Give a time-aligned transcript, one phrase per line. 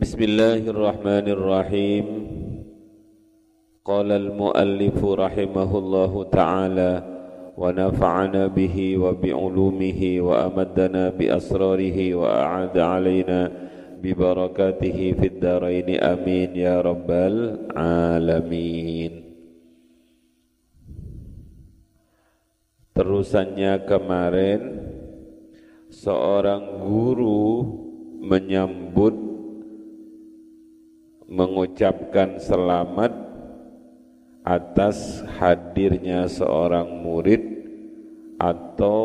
[0.00, 2.06] بسم الله الرحمن الرحيم
[3.84, 7.16] قال المؤلف رحمه الله تعالى
[7.56, 13.52] ونفعنا به وبعلومه وأمدنا بأسراره وأعاد علينا
[14.02, 19.12] ببركاته في الدارين آمين يا رب العالمين
[22.96, 24.60] Terusannya kemarin
[25.92, 27.60] seorang guru
[28.24, 29.29] menyambut
[31.31, 33.15] mengucapkan selamat
[34.43, 37.39] atas hadirnya seorang murid
[38.35, 38.99] atau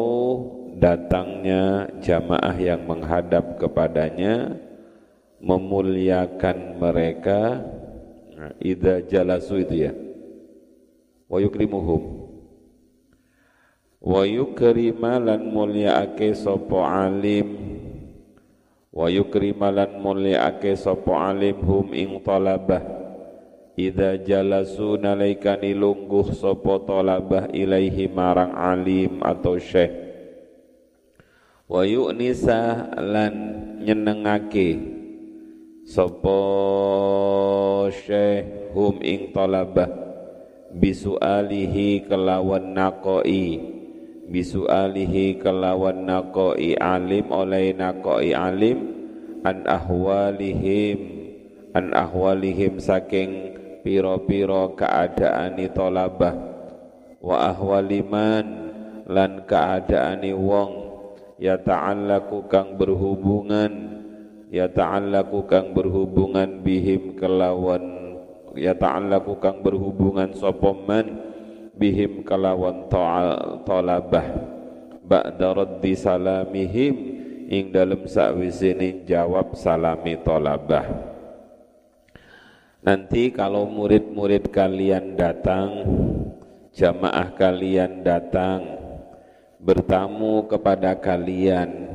[0.75, 4.59] datangnya jamaah yang menghadap kepadanya
[5.39, 7.63] memuliakan mereka.
[8.61, 9.93] Idza jalasu itu ya.
[11.31, 12.27] Wa yukrimuhum.
[14.03, 17.66] Wa yukrima lan mulyaake sapa alim
[18.97, 22.81] wa yukrima lan mulyaake sapa alim hum ing talabah.
[23.77, 29.93] Idza jalasu nalaikani lungguh sapa talabah ilaihi marang alim atau syekh.
[31.69, 33.35] Wa yu'nisa lan
[33.85, 34.81] nyenengake
[35.85, 36.41] sapa
[37.93, 39.93] syekh hum ing talabah.
[40.73, 43.76] Bisualihi kelawan naqoi
[44.27, 48.79] bisu alihi kelawan naqoi alim oleh naqoi alim
[49.47, 50.99] an ahwalihim
[51.71, 53.55] an ahwalihim saking
[53.87, 56.35] piro-piro keadaani tolabah.
[57.23, 58.47] Wa ahwaliman
[59.07, 60.71] lan keadaani wong
[61.39, 63.73] ya ta'allaku kang berhubungan
[64.51, 67.83] ya ta'allaku kang berhubungan bihim kelawan
[68.59, 71.26] ya ta'allaku kang berhubungan sopoman
[71.77, 72.89] bihim kalawan
[73.63, 74.27] talabah.
[75.07, 76.97] Ba'da raddi salamihim
[77.47, 81.15] ing dalem sakwisine jawab salami talabah.
[82.83, 85.87] Nanti kalau murid-murid kalian datang
[86.75, 88.63] jamaah kalian datang
[89.59, 91.89] bertamu kepada kalian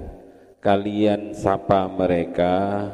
[0.60, 2.90] kalian sapa mereka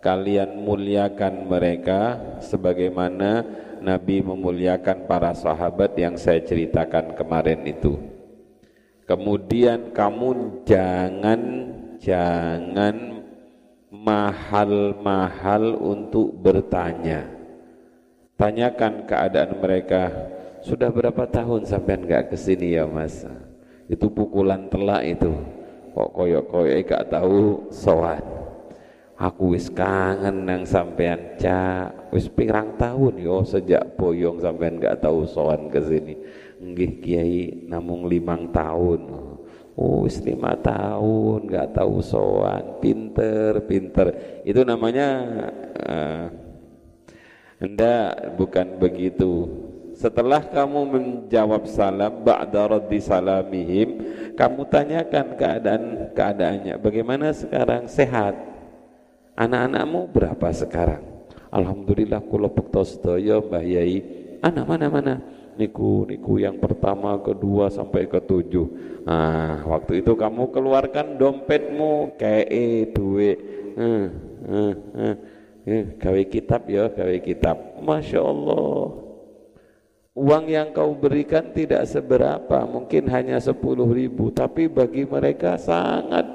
[0.00, 3.44] kalian muliakan mereka sebagaimana
[3.80, 7.96] Nabi memuliakan para sahabat yang saya ceritakan kemarin itu.
[9.08, 11.40] Kemudian kamu jangan
[11.98, 13.26] jangan
[13.90, 17.26] mahal-mahal untuk bertanya.
[18.38, 20.08] Tanyakan keadaan mereka.
[20.60, 23.24] Sudah berapa tahun sampai enggak ke sini ya Mas?
[23.88, 25.32] Itu pukulan telak itu.
[25.90, 28.39] Kok koyok-koyok gak tahu soal
[29.20, 32.08] aku wis kangen nang sampean cak.
[32.10, 36.14] Wis pirang tahun yo sejak boyong sampean gak tahu sowan ke sini.
[36.58, 39.00] Nggih kiai namung limang tahun.
[39.76, 42.80] Oh wis lima tahun gak tahu sowan.
[42.80, 44.40] Pinter pinter.
[44.42, 45.08] Itu namanya
[45.84, 46.24] uh,
[47.60, 49.32] enggak bukan begitu.
[50.00, 54.00] Setelah kamu menjawab salam ba'da raddi salamihim
[54.32, 55.82] kamu tanyakan keadaan
[56.16, 56.80] keadaannya.
[56.80, 57.84] Bagaimana sekarang?
[57.84, 58.32] Sehat
[59.40, 61.00] Anak-anakmu berapa sekarang?
[61.48, 64.04] Alhamdulillah kula bekto sedaya Mbah Yai.
[64.44, 65.16] Anak mana-mana?
[65.56, 68.68] Niku niku yang pertama, kedua sampai ketujuh.
[69.08, 73.38] Nah, waktu itu kamu keluarkan dompetmu kayak duit.
[73.80, 74.06] Hmm,
[74.44, 75.14] hmm, hmm.
[75.64, 77.80] Eh, gawe kitab ya, gawe kitab.
[77.80, 78.92] Masya Allah.
[80.20, 86.28] Uang yang kau berikan tidak seberapa, mungkin hanya sepuluh ribu, tapi bagi mereka sangat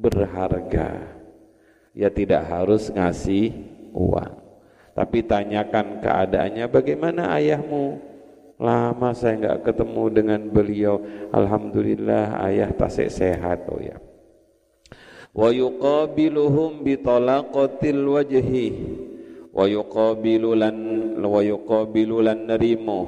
[0.00, 1.09] berharga
[1.94, 3.54] ya tidak harus ngasih
[3.94, 4.34] uang.
[4.94, 8.10] Tapi tanyakan keadaannya bagaimana ayahmu?
[8.60, 11.00] Lama saya enggak ketemu dengan beliau.
[11.32, 13.96] Alhamdulillah ayah tasik sehat oh ya.
[15.32, 18.68] Wa yuqabiluhum bi talaqatil wajhi
[19.50, 20.76] wa yuqabilu lan
[21.22, 23.00] wa yuqabilu lan narimu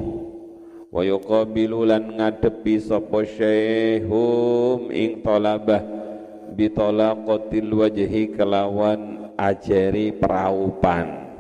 [0.93, 6.02] wa yuqabilu lan ngadepi sapa syaikhum ing talabah
[6.55, 11.33] bitolaqatil wajhi kelawan ajari peraupan.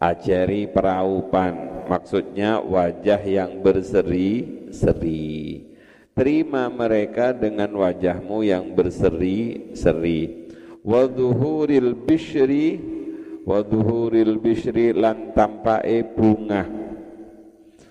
[0.00, 1.84] Ajari peraupan.
[1.86, 5.66] Maksudnya wajah yang berseri-seri
[6.14, 10.52] terima mereka dengan wajahmu yang berseri-seri
[10.84, 12.78] wa dhuhuril bishri
[13.42, 16.68] wa dhuhuril bishri lan tampae bunga.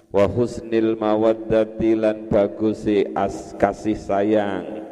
[0.09, 4.88] Wa husnil mawaddati lan bagusi as kasih sayang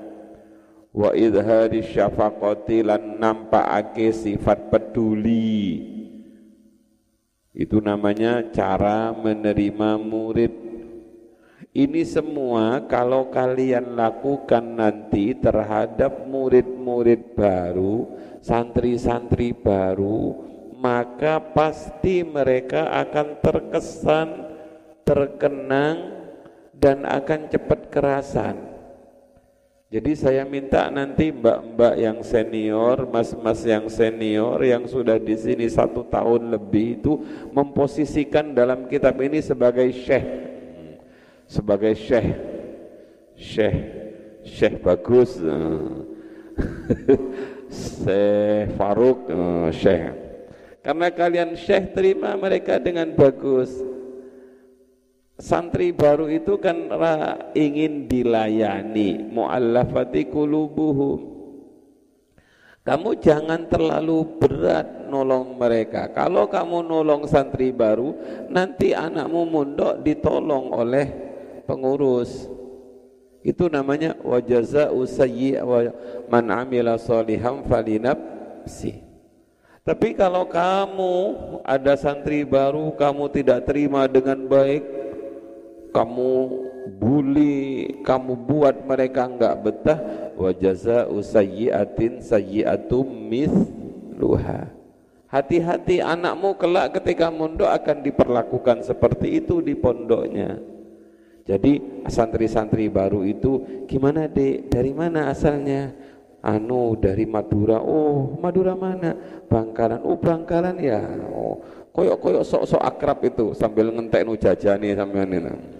[0.98, 5.78] wa idhari syafaqati lan nampakake sifat peduli
[7.54, 10.54] itu namanya cara menerima murid
[11.78, 20.42] Ini semua kalau kalian lakukan nanti terhadap murid-murid baru, santri-santri baru,
[20.74, 24.30] maka pasti mereka akan terkesan,
[25.06, 26.18] terkenang,
[26.74, 28.77] dan akan cepat kerasan.
[29.88, 36.04] Jadi saya minta nanti mbak-mbak yang senior, mas-mas yang senior yang sudah di sini satu
[36.04, 37.16] tahun lebih itu
[37.56, 40.28] memposisikan dalam kitab ini sebagai syekh,
[41.48, 42.36] sebagai syekh,
[43.40, 43.78] syekh,
[44.44, 45.40] syekh bagus,
[47.72, 49.32] syekh Faruk,
[49.72, 50.12] syekh.
[50.84, 53.72] Karena kalian syekh terima mereka dengan bagus
[55.38, 56.90] santri baru itu kan
[57.54, 61.38] ingin dilayani muallafati qulubuhum.
[62.82, 66.08] Kamu jangan terlalu berat nolong mereka.
[66.16, 68.16] Kalau kamu nolong santri baru
[68.48, 71.06] nanti anakmu mondok ditolong oleh
[71.68, 72.48] pengurus.
[73.44, 75.84] Itu namanya wajaza usayyi wa
[76.32, 79.04] man amila salihan falinafsi.
[79.84, 81.16] Tapi kalau kamu
[81.68, 84.97] ada santri baru kamu tidak terima dengan baik
[85.98, 86.32] kamu
[87.02, 90.00] bully, kamu buat mereka enggak betah,
[90.38, 94.70] wa jazaa'u sayyi'atin sayyi'atum mithluha.
[95.28, 100.62] Hati-hati anakmu kelak ketika mondok akan diperlakukan seperti itu di pondoknya.
[101.44, 104.70] Jadi santri-santri baru itu gimana dek?
[104.70, 105.92] Dari mana asalnya?
[106.44, 107.82] Anu dari Madura.
[107.84, 109.16] Oh Madura mana?
[109.52, 110.00] Bangkalan.
[110.04, 111.02] Oh Bangkalan ya.
[111.32, 111.60] Oh
[111.92, 115.77] koyok-koyok sok-sok akrab itu sambil ngentek nu jajani sampean ini.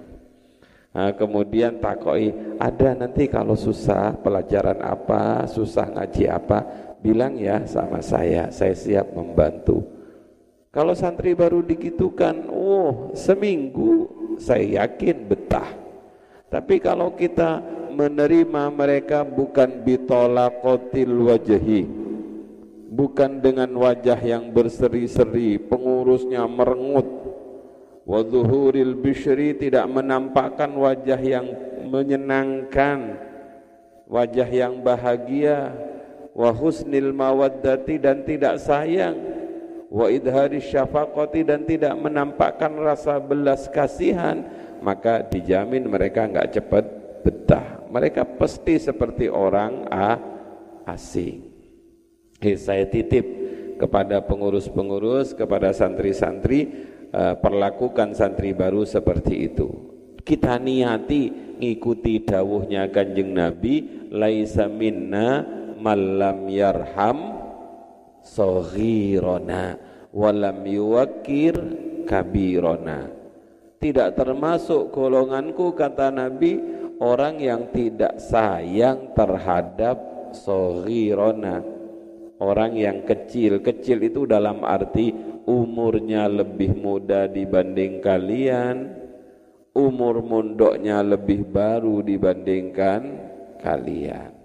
[0.98, 6.66] Nah, kemudian takoi ada nanti kalau susah pelajaran apa, susah ngaji apa,
[7.06, 9.86] bilang ya sama saya, saya siap membantu.
[10.74, 14.10] Kalau santri baru digitukan, oh seminggu
[14.42, 15.70] saya yakin betah.
[16.50, 17.62] Tapi kalau kita
[17.94, 21.86] menerima mereka bukan bitolakotil wajahi,
[22.90, 27.17] bukan dengan wajah yang berseri-seri, pengurusnya merengut,
[28.08, 31.48] wa zuhuril bishri tidak menampakkan wajah yang
[31.92, 33.20] menyenangkan
[34.08, 35.76] wajah yang bahagia
[36.32, 39.20] wa husnil mawaddati dan tidak sayang
[39.92, 44.48] wa idhari syafaqati dan tidak menampakkan rasa belas kasihan
[44.80, 46.86] maka dijamin mereka enggak cepat
[47.28, 47.84] betah.
[47.92, 50.20] Mereka pasti seperti orang a
[50.88, 51.44] asing.
[52.38, 53.26] Hei, saya titip
[53.82, 56.70] kepada pengurus-pengurus kepada santri-santri
[57.14, 59.68] uh, perlakukan santri baru seperti itu.
[60.24, 65.44] Kita niati ngikuti dawuhnya kanjeng Nabi laisa minna
[65.80, 67.40] malam yarham
[68.20, 69.80] soghirona
[70.12, 71.56] walam yuwakir
[72.04, 73.08] kabirona.
[73.78, 76.60] Tidak termasuk golonganku kata Nabi
[76.98, 79.96] orang yang tidak sayang terhadap
[80.34, 81.62] soghirona
[82.42, 85.14] orang yang kecil kecil itu dalam arti
[85.48, 88.92] umurnya lebih muda dibanding kalian,
[89.72, 93.02] umur mondoknya lebih baru dibandingkan
[93.64, 94.36] kalian.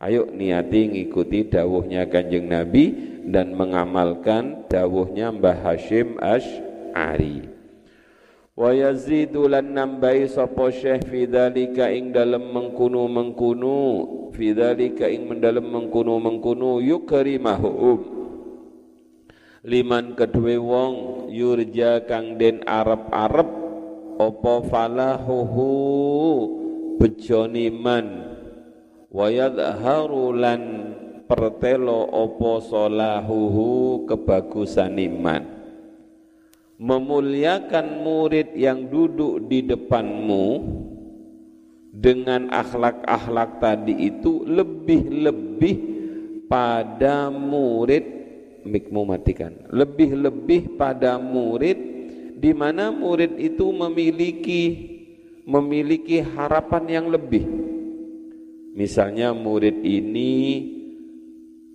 [0.00, 2.96] Ayo niati ngikuti dawuhnya kanjeng Nabi
[3.28, 7.50] dan mengamalkan dawuhnya Mbah Hashim Ash'ari.
[8.58, 13.78] Wa yazidu lan nambahi sapa syekh fi dzalika ing dalem mengkunu mengkunu
[14.34, 18.17] fi dzalika ing mendalem mengkunu mengkunu yukrimahum
[19.68, 23.48] liman kedue wong yurja kang den arep-arep
[24.16, 25.70] apa falahuhu?
[26.98, 28.06] Bejoni man.
[29.12, 30.62] Wa yadharu lan
[31.28, 35.58] pertelo apa solahuhu kebagusan iman
[36.78, 40.46] memuliakan murid yang duduk di depanmu
[41.90, 45.76] dengan akhlak-akhlak tadi itu lebih-lebih
[46.46, 48.17] pada murid
[48.68, 49.56] mikmu matikan.
[49.72, 51.78] Lebih-lebih pada murid
[52.38, 54.62] di mana murid itu memiliki
[55.48, 57.48] memiliki harapan yang lebih.
[58.76, 60.34] Misalnya murid ini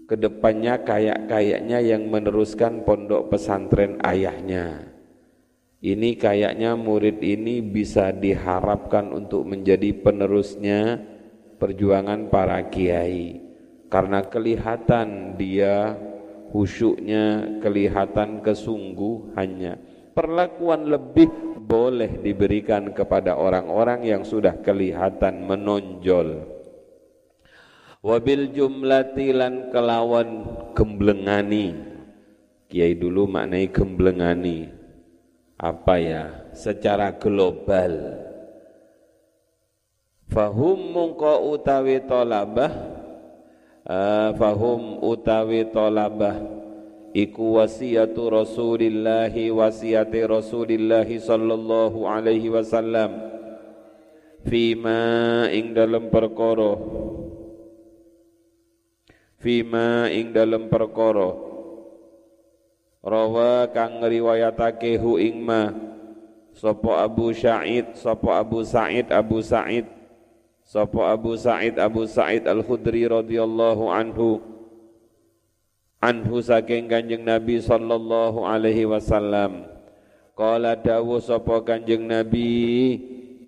[0.06, 4.94] ke depannya kayak-kayaknya yang meneruskan pondok pesantren ayahnya.
[5.84, 10.96] Ini kayaknya murid ini bisa diharapkan untuk menjadi penerusnya
[11.60, 13.42] perjuangan para kiai.
[13.92, 16.00] Karena kelihatan dia
[16.54, 19.74] khusyuknya kelihatan kesungguhannya.
[20.14, 21.26] Perlakuan lebih
[21.66, 26.46] boleh diberikan kepada orang-orang yang sudah kelihatan menonjol.
[28.06, 30.46] Wabil jumlati lan kelawan
[30.78, 31.74] gemblengani.
[32.70, 34.70] Kiai dulu maknai gemblengani.
[35.58, 36.24] Apa ya?
[36.54, 38.22] Secara global.
[40.30, 42.93] Fahum mungko utawi tolabah
[43.88, 46.40] uh, fahum utawi tolabah.
[47.14, 53.14] Iku wasiatu Rasulillahi wasiati Rasulillahi sallallahu alaihi wasallam.
[54.50, 56.74] Fima ing dalam perkara.
[59.38, 61.38] Fima ing dalam perkara.
[63.04, 65.70] Rawa kang riwayatake hu ing ma.
[66.54, 69.90] Sapa Abu Sa'id sapa Abu Sa'id Abu Sa'id
[70.74, 74.42] sapa Abu Sa'id Abu Sa'id Al-Khudri radhiyallahu anhu.
[76.02, 79.70] Anhu saking Kanjeng Nabi sallallahu alaihi wasallam.
[80.34, 82.98] Qala dawu sapa Kanjeng Nabi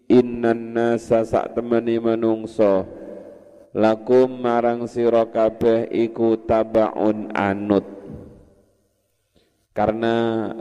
[0.05, 2.85] innan nasa sak temeni manungsa
[3.73, 7.89] lakum marang sira kabeh iku tabaun anut.
[9.73, 10.53] Karena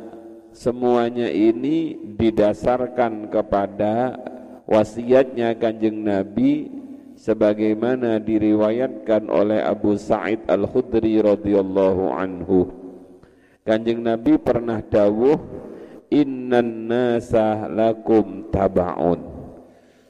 [0.50, 4.16] semuanya ini didasarkan kepada
[4.64, 6.68] wasiatnya kanjeng Nabi
[7.14, 12.68] sebagaimana diriwayatkan oleh Abu Sa'id Al-Khudri radhiyallahu anhu
[13.62, 15.38] kanjeng Nabi pernah dawuh
[16.10, 19.34] innan nasa lakum tabaun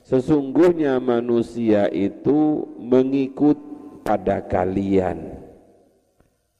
[0.04, 3.56] Sesungguhnya manusia itu mengikut
[4.04, 5.40] pada kalian.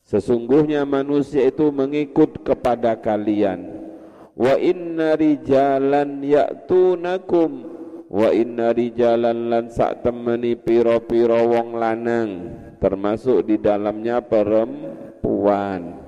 [0.00, 3.84] Sesungguhnya manusia itu mengikut kepada kalian.
[4.32, 7.73] Wa inna rijalan ya'tunakum
[8.14, 12.30] wa inna rijalan lan sak temeni piro-piro wong lanang
[12.78, 15.98] termasuk di dalamnya perempuan.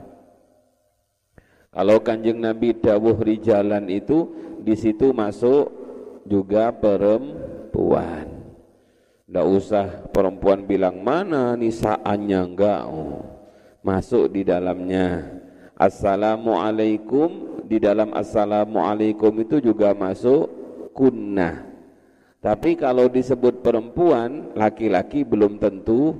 [1.75, 4.31] Kalau kanjeng Nabi dawuh rijalan itu
[4.63, 5.67] di situ masuk
[6.23, 8.31] juga perempuan.
[9.27, 12.83] Tidak usah perempuan bilang mana nisaannya enggak.
[12.87, 13.27] Oh,
[13.83, 15.27] masuk di dalamnya.
[15.75, 20.49] Assalamualaikum di dalam assalamualaikum itu juga masuk
[20.95, 21.66] kunnah.
[22.47, 26.15] Tapi kalau disebut perempuan, laki-laki belum tentu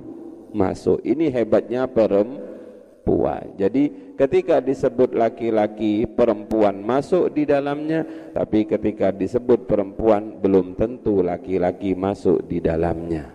[0.51, 0.99] masuk.
[1.07, 3.55] Ini hebatnya perempuan.
[3.55, 8.01] Jadi ketika disebut laki-laki perempuan masuk di dalamnya
[8.33, 13.29] tapi ketika disebut perempuan belum tentu laki-laki masuk di dalamnya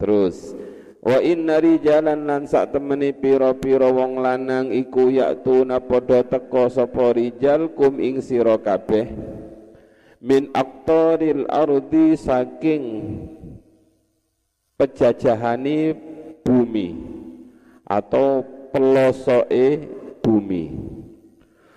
[0.00, 0.56] terus
[1.04, 7.76] wa inna rijalan lan sak temeni pira-pira wong lanang iku yaktuna padha teka sapa rijal
[7.76, 9.12] kum ing sira kabeh
[10.20, 12.84] min aktoril ardi saking
[14.76, 15.96] pejajahani
[16.44, 16.88] bumi
[17.86, 19.66] atau pelosoke
[20.20, 20.64] bumi.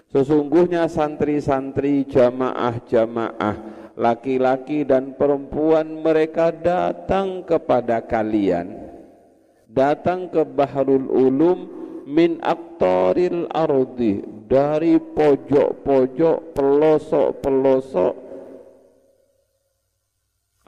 [0.10, 3.55] Sesungguhnya santri-santri jamaah-jamaah
[3.93, 8.89] laki-laki dan perempuan mereka datang kepada kalian
[9.69, 11.60] datang ke Bahrul Ulum
[12.10, 18.13] min aktoril ardi dari pojok-pojok pelosok-pelosok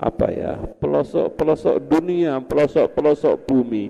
[0.01, 3.86] apa ya pelosok-pelosok dunia pelosok-pelosok bumi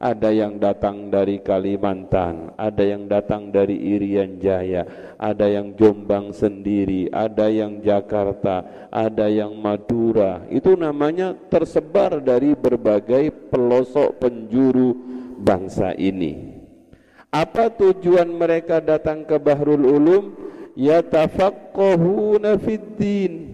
[0.00, 4.88] ada yang datang dari Kalimantan, ada yang datang dari Irian Jaya,
[5.20, 10.40] ada yang Jombang sendiri, ada yang Jakarta, ada yang Madura.
[10.48, 14.96] Itu namanya tersebar dari berbagai pelosok penjuru
[15.36, 16.56] bangsa ini.
[17.28, 20.32] Apa tujuan mereka datang ke Bahrul Ulum?
[20.80, 23.49] Yatafaqqahuna fid din.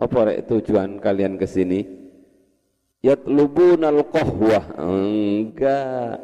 [0.00, 2.00] Apa tujuan kalian ke sini?
[3.00, 6.20] yatlubunal qahwah enggak.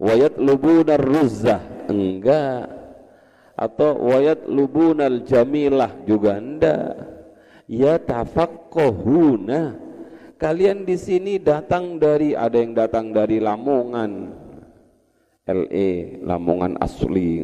[0.00, 2.68] Wa yatlubunal ruzzah enggak.
[3.56, 6.96] Atau wa yatlubunal jamilah juga enggak.
[7.70, 9.76] Ya tafaqqahuna
[10.40, 14.12] kalian di sini datang dari ada yang datang dari Lamongan.
[15.50, 17.42] LE Lamongan asli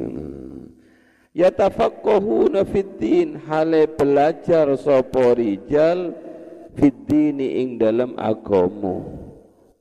[1.37, 3.37] ya tafaqqahuna fid din.
[3.45, 6.17] Hale belajar sapa rijal
[6.73, 9.27] fiddini ing dalam agomo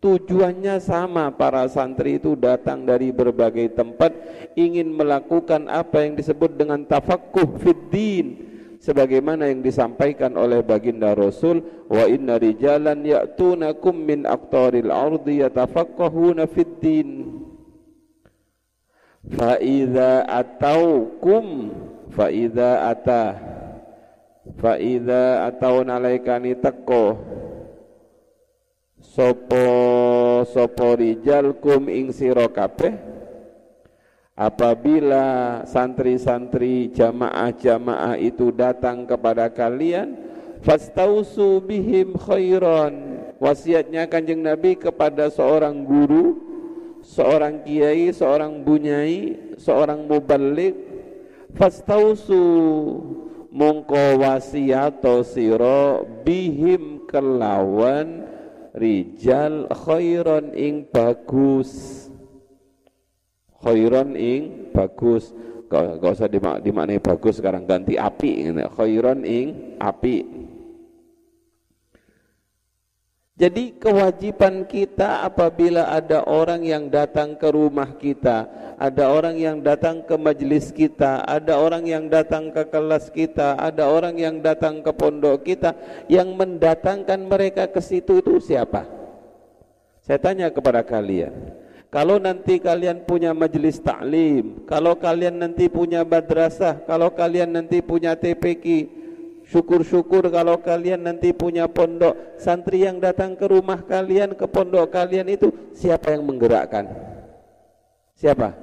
[0.06, 4.14] tujuannya sama para santri itu datang dari berbagai tempat
[4.54, 8.38] ingin melakukan apa yang disebut dengan tafakuh fiddin
[8.78, 16.70] sebagaimana yang disampaikan oleh baginda Rasul wa inna rijalan ya'tunakum min aqtaril ardi yatafaqqahuna fid
[16.86, 17.35] din
[19.34, 21.74] fa idza ataukum
[22.14, 23.34] fa idza atah
[24.62, 27.18] fa idza atau nalaikani teko.
[29.02, 29.66] Sopo
[30.50, 32.94] sopo rijal kum ing sira kabeh?
[34.36, 40.20] Apabila santri-santri jamaah-jamaah itu datang kepada kalian
[40.60, 43.24] fastausu bihim khairan.
[43.40, 46.55] Wasiatnya kanjeng Nabi kepada seorang guru
[47.06, 50.74] seorang kiai seorang bunyai seorang mubalik
[51.54, 52.42] fastausu
[53.54, 58.28] mongko wasiato siro bihim kelawan
[58.76, 61.72] rijal khairon ing bagus.
[63.64, 65.32] Khairon ing bagus.
[65.66, 70.35] Gak, usah dimak dimaknai bagus sekarang ganti api khairon ing api
[73.36, 78.48] jadi kewajiban kita apabila ada orang yang datang ke rumah kita,
[78.80, 83.92] ada orang yang datang ke majelis kita, ada orang yang datang ke kelas kita, ada
[83.92, 85.76] orang yang datang ke pondok kita,
[86.08, 88.88] yang mendatangkan mereka ke situ itu siapa?
[90.00, 91.60] Saya tanya kepada kalian.
[91.92, 98.16] Kalau nanti kalian punya majelis taklim, kalau kalian nanti punya madrasah, kalau kalian nanti punya
[98.16, 98.64] TPQ,
[99.46, 105.30] Syukur-syukur kalau kalian nanti punya pondok Santri yang datang ke rumah kalian Ke pondok kalian
[105.30, 106.90] itu Siapa yang menggerakkan?
[108.18, 108.58] Siapa?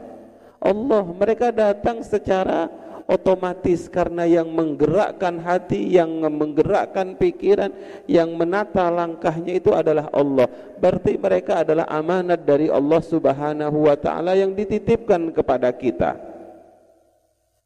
[0.59, 2.67] Allah Mereka datang secara
[3.07, 7.71] otomatis Karena yang menggerakkan hati Yang menggerakkan pikiran
[8.11, 10.51] Yang menata langkahnya itu adalah Allah
[10.83, 16.32] Berarti mereka adalah amanat dari Allah subhanahu wa ta'ala Yang dititipkan kepada kita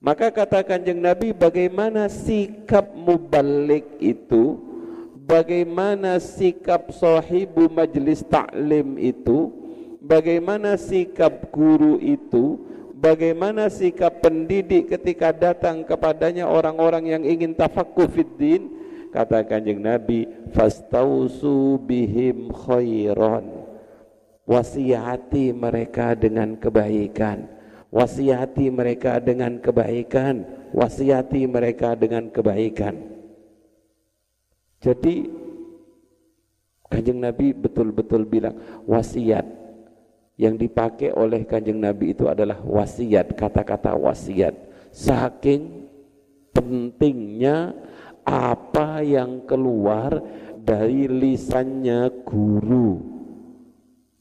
[0.00, 4.60] maka kata kanjeng Nabi bagaimana sikap mubalik itu?
[5.26, 9.50] Bagaimana sikap sahibu majlis taklim itu?
[9.98, 12.62] Bagaimana sikap guru itu?
[12.94, 18.86] Bagaimana sikap pendidik ketika datang kepadanya orang-orang yang ingin tafakku fiddin
[19.16, 23.64] Kata kanjeng Nabi Fastausu bihim khairan.
[25.56, 27.55] Mereka dengan kebaikan
[27.90, 30.42] Wasiati mereka dengan kebaikan,
[30.74, 32.98] wasiati mereka dengan kebaikan.
[34.82, 35.46] Jadi
[36.86, 38.54] Kanjeng Nabi betul-betul bilang
[38.86, 39.42] wasiat
[40.38, 44.54] yang dipakai oleh Kanjeng Nabi itu adalah wasiat, kata-kata wasiat.
[44.92, 45.88] Saking
[46.54, 47.74] pentingnya
[48.26, 50.18] apa yang keluar
[50.58, 53.15] dari lisannya guru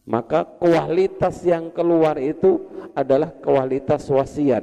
[0.05, 2.61] maka kualitas yang keluar itu
[2.93, 4.61] adalah kualitas wasiat.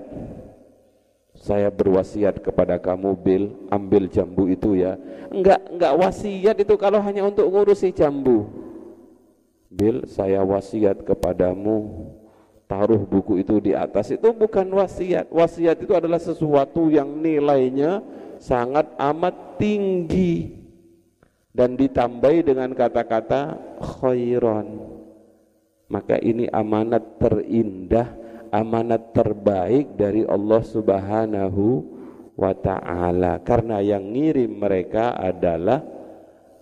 [1.34, 4.94] Saya berwasiat kepada kamu Bil ambil jambu itu ya.
[5.34, 8.46] Enggak enggak wasiat itu kalau hanya untuk ngurusi jambu.
[9.66, 12.06] Bil saya wasiat kepadamu.
[12.70, 14.14] Taruh buku itu di atas.
[14.14, 15.28] Itu bukan wasiat.
[15.28, 18.00] Wasiat itu adalah sesuatu yang nilainya
[18.38, 20.62] sangat amat tinggi.
[21.52, 24.91] Dan ditambahi dengan kata-kata khairan
[25.92, 31.84] maka ini amanat terindah amanat terbaik dari Allah Subhanahu
[32.36, 33.40] wa taala.
[33.44, 35.80] Karena yang ngirim mereka adalah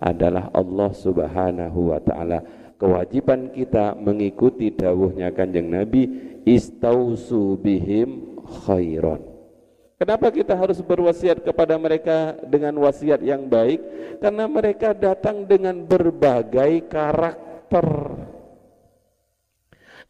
[0.01, 2.39] adalah Allah Subhanahu wa taala.
[2.79, 9.21] Kewajiban kita mengikuti dawuhnya Kanjeng Nabi istausu bihim khairan
[10.01, 13.77] Kenapa kita harus berwasiat kepada mereka dengan wasiat yang baik?
[14.17, 17.85] Karena mereka datang dengan berbagai karakter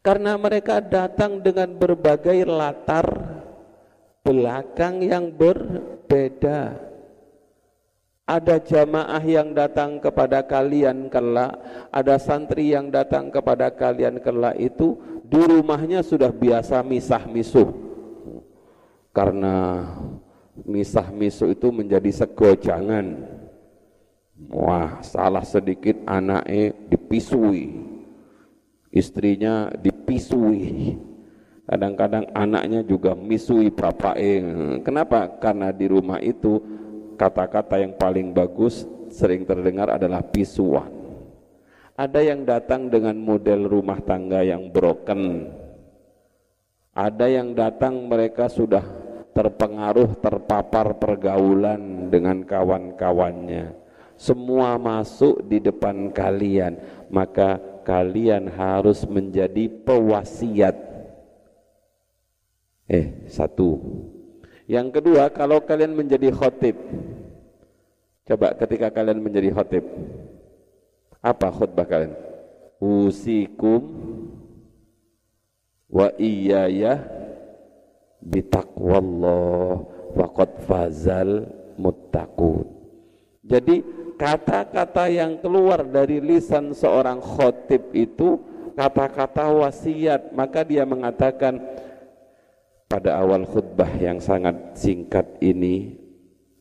[0.02, 3.06] karena mereka datang dengan berbagai latar
[4.26, 6.90] belakang yang berbeda.
[8.26, 11.58] Ada jamaah yang datang kepada kalian kelak,
[11.92, 17.70] ada santri yang datang kepada kalian kelak itu di rumahnya sudah biasa misah misuh.
[19.12, 19.84] Karena
[20.64, 23.20] misah misuh itu menjadi segojangan.
[24.48, 27.91] Wah, salah sedikit anaknya dipisui
[28.92, 30.96] istrinya dipisui.
[31.66, 34.20] Kadang-kadang anaknya juga misui bapak
[34.84, 35.40] kenapa?
[35.40, 36.60] karena di rumah itu
[37.16, 40.92] kata-kata yang paling bagus sering terdengar adalah pisuan.
[41.96, 45.48] Ada yang datang dengan model rumah tangga yang broken.
[46.92, 48.84] Ada yang datang mereka sudah
[49.32, 53.76] terpengaruh terpapar pergaulan dengan kawan-kawannya.
[54.20, 56.78] Semua masuk di depan kalian.
[57.08, 57.60] Maka
[57.92, 60.80] kalian harus menjadi pewasiat.
[62.88, 63.76] Eh, satu.
[64.64, 66.80] Yang kedua, kalau kalian menjadi khotib.
[68.24, 69.84] Coba ketika kalian menjadi khotib.
[71.20, 72.16] Apa khutbah kalian?
[72.80, 73.84] Usikum
[75.92, 77.04] wa iyaya
[78.24, 79.84] bitaqwallah
[80.16, 81.44] waqad fazal
[81.76, 82.72] muttaqun.
[83.44, 83.84] Jadi
[84.22, 88.38] kata-kata yang keluar dari lisan seorang khotib itu
[88.78, 90.30] kata-kata wasiat.
[90.38, 91.58] Maka dia mengatakan
[92.86, 95.98] pada awal khutbah yang sangat singkat ini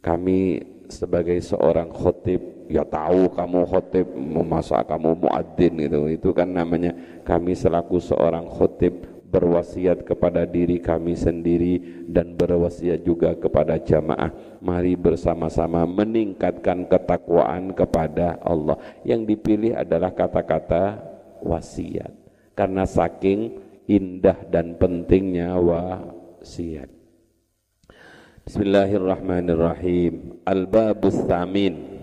[0.00, 2.40] kami sebagai seorang khotib
[2.72, 4.06] ya tahu kamu khotib
[4.46, 6.96] masa kamu muadzin itu itu kan namanya
[7.26, 14.58] kami selaku seorang khotib berwasiat kepada diri kami sendiri dan berwasiat juga kepada jamaah.
[14.58, 18.76] Mari bersama-sama meningkatkan ketakwaan kepada Allah.
[19.06, 20.98] Yang dipilih adalah kata-kata
[21.46, 22.10] wasiat.
[22.58, 26.90] Karena saking indah dan pentingnya wasiat.
[28.44, 30.42] Bismillahirrahmanirrahim.
[30.42, 32.02] Al-Babus Thamin.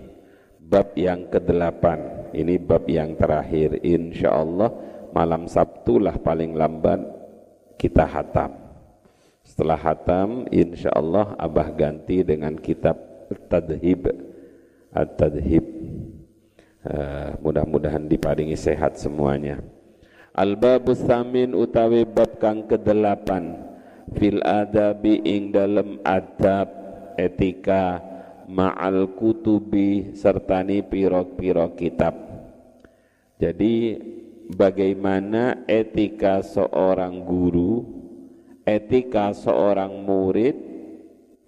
[0.64, 2.32] Bab yang kedelapan.
[2.32, 3.80] Ini bab yang terakhir.
[3.84, 7.17] InsyaAllah malam Sabtu lah paling lambat
[7.78, 8.58] kita hatam.
[9.46, 12.98] Setelah hatam InsyaAllah Abah ganti dengan kitab
[13.48, 14.10] Tadhib.
[14.92, 15.64] At-Tadhib.
[16.82, 19.62] Uh, Mudah-mudahan diparingi sehat semuanya.
[20.34, 23.64] Al-Babus Thamin utawi bab kang kedelapan.
[24.16, 26.72] Fil adabi ing dalam adab
[27.20, 28.00] etika
[28.48, 32.16] ma'al kutubi sertani piro-piro kitab.
[33.36, 34.00] Jadi
[34.48, 37.98] bagaimana etika seorang guru
[38.68, 40.56] etika seorang murid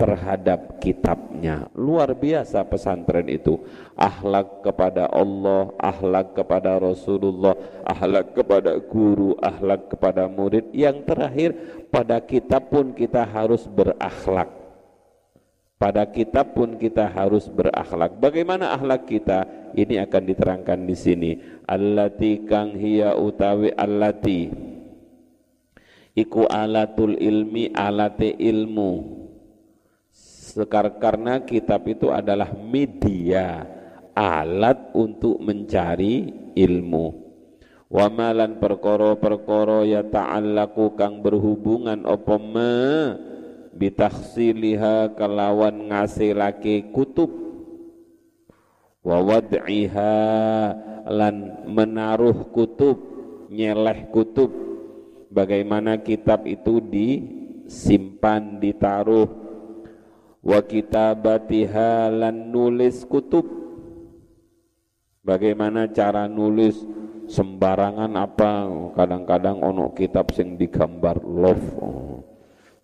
[0.01, 1.69] terhadap kitabnya.
[1.77, 3.61] Luar biasa pesantren itu.
[3.93, 7.53] Akhlak kepada Allah, akhlak kepada Rasulullah,
[7.85, 10.73] akhlak kepada guru, akhlak kepada murid.
[10.73, 11.51] Yang terakhir,
[11.93, 14.49] pada kitab pun kita harus berakhlak.
[15.77, 18.17] Pada kitab pun kita harus berakhlak.
[18.17, 19.45] Bagaimana akhlak kita?
[19.75, 21.31] Ini akan diterangkan di sini.
[21.67, 24.71] Allati kang hiya utawi allati
[26.15, 29.21] iku alatul ilmi alate ilmu
[30.51, 33.63] Sekar karena kitab itu adalah media
[34.19, 36.27] alat untuk mencari
[36.59, 37.07] ilmu.
[37.87, 42.75] Wa malan perkara-perkara ya ta'allaku kang berhubungan apa ma
[43.79, 47.31] bitakhsiliha kalawan ngasilake kutub
[49.01, 50.15] wa wad'iha
[51.09, 52.97] lan menaruh kutub
[53.51, 54.53] nyeleh kutub.
[55.31, 59.29] Bagaimana kitab itu disimpan ditaruh.
[60.41, 63.47] Wa kitabatiha lan nulis kutub.
[65.21, 66.81] Bagaimana cara nulis?
[67.31, 68.67] Sembarangan apa?
[68.99, 71.63] Kadang-kadang ono kitab sing digambar love.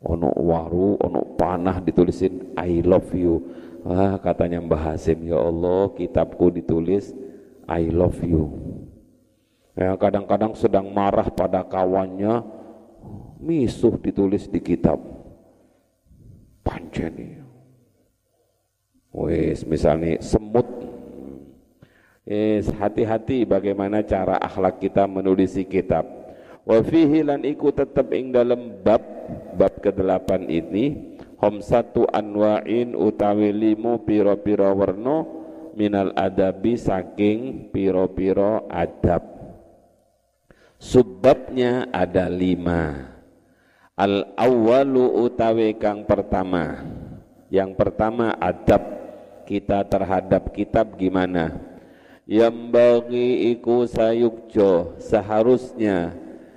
[0.07, 3.43] Ono waru ono panah ditulisin I love you
[3.87, 7.15] ah katanya Mbah Hasim ya Allah kitabku ditulis
[7.67, 8.47] I love you.
[9.75, 12.47] Ya kadang-kadang sedang marah pada kawannya
[13.43, 14.97] misuh ditulis di kitab.
[16.63, 17.43] Panceni
[19.17, 20.69] Wis misalnya semut.
[22.27, 26.05] Yes, hati-hati bagaimana cara akhlak kita menulisi kitab.
[26.67, 28.99] Wa fihi lan iku tetep ing dalam bab
[29.55, 35.19] bab ke-8 ini satu anwa'in utawi limu piro-piro warno
[35.77, 39.23] minal adabi saking piro-piro adab.
[40.77, 43.13] Subbabnya ada lima.
[43.97, 46.85] Al awalu utawi kang pertama.
[47.49, 48.83] Yang pertama adab
[49.47, 51.77] kita terhadap kitab gimana
[52.27, 56.11] yang bagi iku sayukjo seharusnya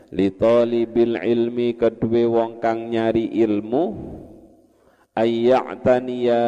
[0.10, 4.18] li talibil ilmi kedua wong kang nyari ilmu
[5.20, 6.44] ayyataniya.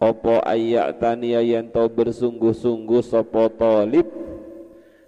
[0.00, 4.08] Opo ayyataniya yang to bersungguh-sungguh sopo talib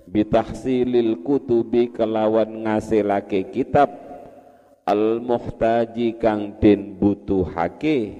[0.05, 3.89] bitahsilil kutubi kelawan ngasilake kitab.
[4.83, 8.19] Al muhtaji kang den butuhake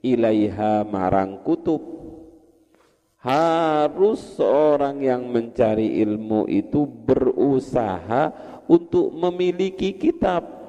[0.00, 1.84] ilaiha marang kutub.
[3.20, 8.32] Harus seorang yang mencari ilmu itu berusaha
[8.64, 10.59] untuk memiliki kitab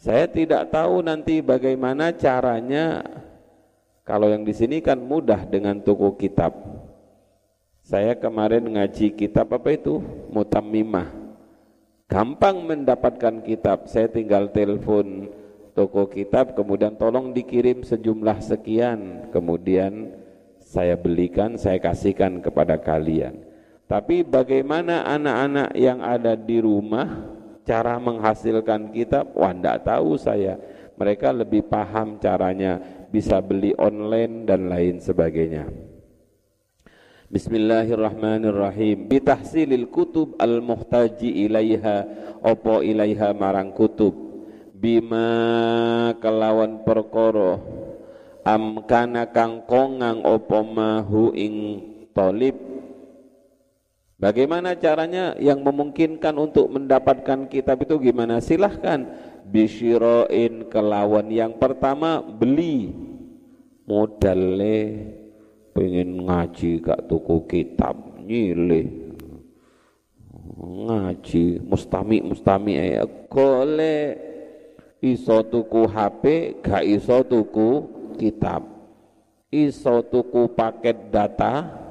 [0.00, 3.04] saya tidak tahu nanti bagaimana caranya.
[4.08, 6.56] Kalau yang di sini kan mudah dengan toko kitab.
[7.84, 10.00] Saya kemarin ngaji kitab apa itu?
[10.32, 11.04] Mutammimah.
[12.08, 13.92] Gampang mendapatkan kitab.
[13.92, 15.28] Saya tinggal telepon
[15.76, 19.28] toko kitab kemudian tolong dikirim sejumlah sekian.
[19.28, 20.16] Kemudian
[20.64, 23.36] saya belikan saya kasihkan kepada kalian.
[23.84, 27.36] Tapi bagaimana anak-anak yang ada di rumah
[27.70, 29.30] cara menghasilkan kitab?
[29.38, 30.58] Wah tidak tahu saya.
[30.98, 32.82] Mereka lebih paham caranya.
[33.14, 35.70] Bisa beli online dan lain sebagainya.
[37.30, 39.06] Bismillahirrahmanirrahim.
[39.06, 42.02] Bitahsilil kutub al-muhtaji ilaiha
[42.42, 44.10] opo ilaiha marang kutub.
[44.74, 45.30] Bima
[46.18, 47.62] kelawan perkara
[48.42, 51.54] amkana kang kongang opo mahu ing
[52.10, 52.69] tolib
[54.20, 58.36] Bagaimana caranya yang memungkinkan untuk mendapatkan kitab itu gimana?
[58.44, 59.08] Silahkan.
[59.48, 62.92] Bishiroin kelawan yang pertama beli.
[63.88, 65.08] Modalnya
[65.72, 69.16] pengen ngaji gak tuku kitab nyilih.
[70.60, 74.20] Ngaji mustami mustami ya golek.
[75.00, 76.22] Iso tuku HP
[76.60, 77.88] gak iso tuku
[78.20, 78.68] kitab.
[79.48, 81.88] Iso tuku paket data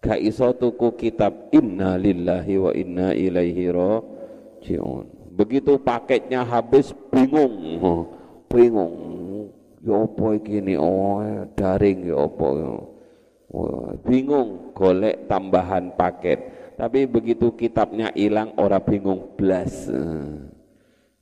[0.00, 5.06] gak iso tuku kitab inna lillahi wa inna ilaihi rajiun.
[5.36, 7.80] Begitu paketnya habis bingung.
[8.48, 8.96] Bingung.
[9.80, 11.24] Ya apa iki oh
[11.56, 12.48] daring ya apa
[14.04, 14.72] bingung.
[14.72, 16.58] Golek tambahan paket.
[16.80, 19.36] Tapi begitu kitabnya hilang orang bingung.
[19.36, 19.88] Blas.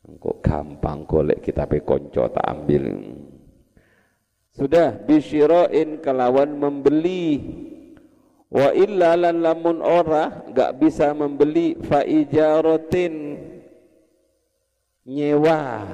[0.09, 2.95] Kok gampang golek kitab konco tak ambil.
[4.51, 7.39] Sudah bisyiroin kelawan membeli
[8.49, 13.37] wa illa lan lamun ora gak bisa membeli fa ijaratin
[15.05, 15.85] nyewa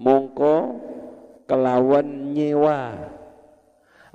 [0.00, 0.80] mongko
[1.44, 3.12] kelawan nyewa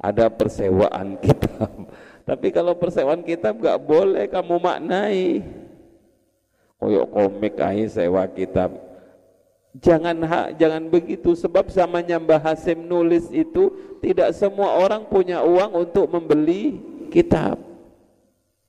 [0.01, 1.85] ada persewaan kitab
[2.25, 5.45] tapi kalau persewaan kitab gak boleh kamu maknai.
[6.81, 8.73] Koyok komik aja sewa kitab.
[9.77, 13.69] Jangan hak, jangan begitu sebab zamannya Mbah Hasim nulis itu
[14.01, 16.81] tidak semua orang punya uang untuk membeli
[17.13, 17.61] kitab.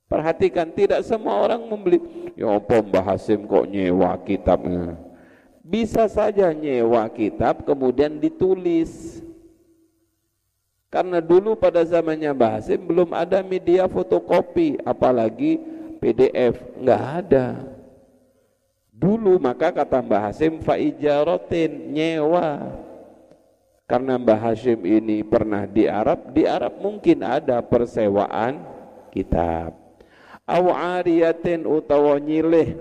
[0.07, 1.99] Perhatikan tidak semua orang membeli.
[2.39, 4.95] Ya apa Mbah Hasim kok nyewa kitabnya?
[5.59, 9.19] Bisa saja nyewa kitab kemudian ditulis.
[10.87, 15.59] Karena dulu pada zamannya Mbah Hasim belum ada media fotokopi, apalagi
[15.99, 17.47] PDF, enggak ada.
[18.95, 22.79] Dulu maka kata Mbah Hasim faijarotin nyewa.
[23.83, 28.63] Karena Mbah Hasim ini pernah di Arab, di Arab mungkin ada persewaan
[29.11, 29.86] kitab.
[30.47, 32.79] Au ariyatin utawa nyilih.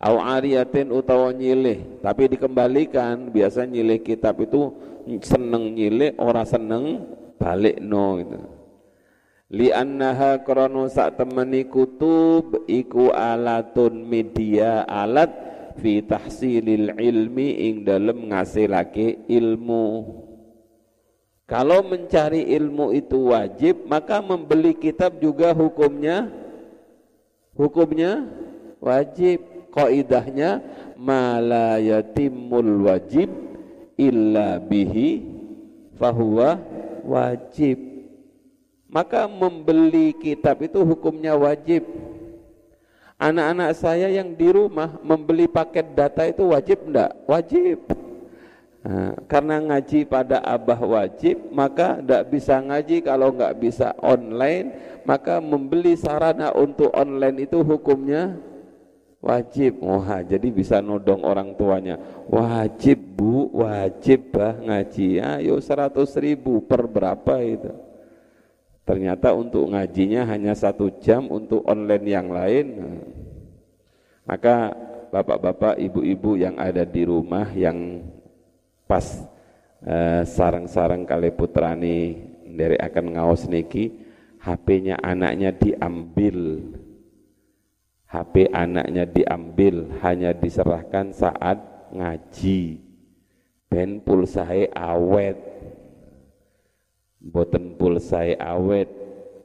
[0.00, 4.72] Au ariyatin utawa nyilih, tapi dikembalikan biasa nyilih kitab itu
[5.20, 7.02] seneng nyilek ora seneng
[7.38, 8.38] balik no gitu.
[9.48, 15.32] li annaha krana sak temeni kutub iku alatun media alat
[15.80, 19.86] fi tahsilil ilmi ing dalem ngasilake ilmu
[21.48, 26.28] kalau mencari ilmu itu wajib maka membeli kitab juga hukumnya
[27.56, 28.28] hukumnya
[28.84, 29.56] wajib.
[29.68, 30.64] Kaidahnya
[30.96, 33.28] mala yatimul wajib
[34.00, 35.22] illa bihi
[36.00, 36.56] fahuwa
[37.04, 37.76] wajib.
[38.88, 41.84] Maka membeli kitab itu hukumnya wajib.
[43.20, 47.12] Anak-anak saya yang di rumah membeli paket data itu wajib enggak?
[47.28, 47.78] wajib
[49.28, 53.04] karena ngaji pada abah wajib maka enggak bisa ngaji.
[53.04, 54.72] Kalau enggak bisa online
[55.04, 58.40] maka membeli sarana untuk online itu hukumnya
[59.20, 59.84] wajib.
[59.84, 62.00] Wah jadi bisa nodong orang tuanya.
[62.32, 65.20] Wajib bu wajib bah ngaji.
[65.20, 67.72] Ayo seratus ribu per berapa itu?
[68.88, 72.66] Ternyata untuk ngajinya hanya satu jam untuk online yang lain.
[74.24, 74.72] Maka
[75.12, 78.00] bapak-bapak ibu-ibu yang ada di rumah yang
[78.88, 79.04] pas
[79.84, 82.16] eh, sarang-sarang kali putrani
[82.48, 83.92] dari akan ngaos niki
[84.40, 86.64] HP-nya anaknya diambil.
[88.08, 91.60] HP anaknya diambil hanya diserahkan saat
[91.92, 92.80] ngaji.
[93.68, 95.36] Ben pulsae awet.
[97.20, 98.88] Boten pulsae awet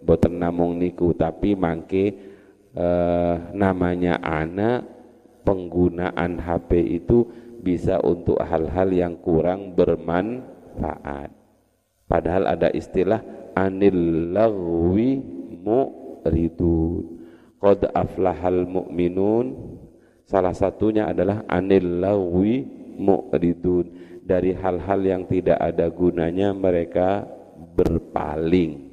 [0.03, 2.05] boten namung niku tapi mangke
[2.75, 4.83] eh, namanya anak
[5.47, 7.27] penggunaan HP itu
[7.63, 11.31] bisa untuk hal-hal yang kurang bermanfaat.
[12.03, 13.23] Padahal ada istilah
[13.55, 15.23] anil lagwi
[15.63, 17.23] mu'ridun.
[17.63, 19.79] Qad aflahal mu'minun.
[20.27, 22.67] Salah satunya adalah anil lawi
[22.99, 24.03] mu'ridun.
[24.23, 27.23] Dari hal-hal yang tidak ada gunanya mereka
[27.75, 28.91] berpaling.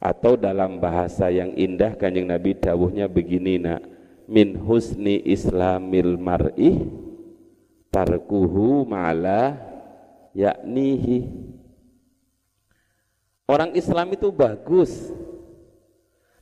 [0.00, 3.84] Atau dalam bahasa yang indah kanjeng Nabi dawuhnya begini nak.
[4.26, 6.82] Min husni islamil mar'i
[7.96, 9.56] tarkuhu ma'ala
[10.36, 11.32] yaknihi
[13.48, 15.16] orang Islam itu bagus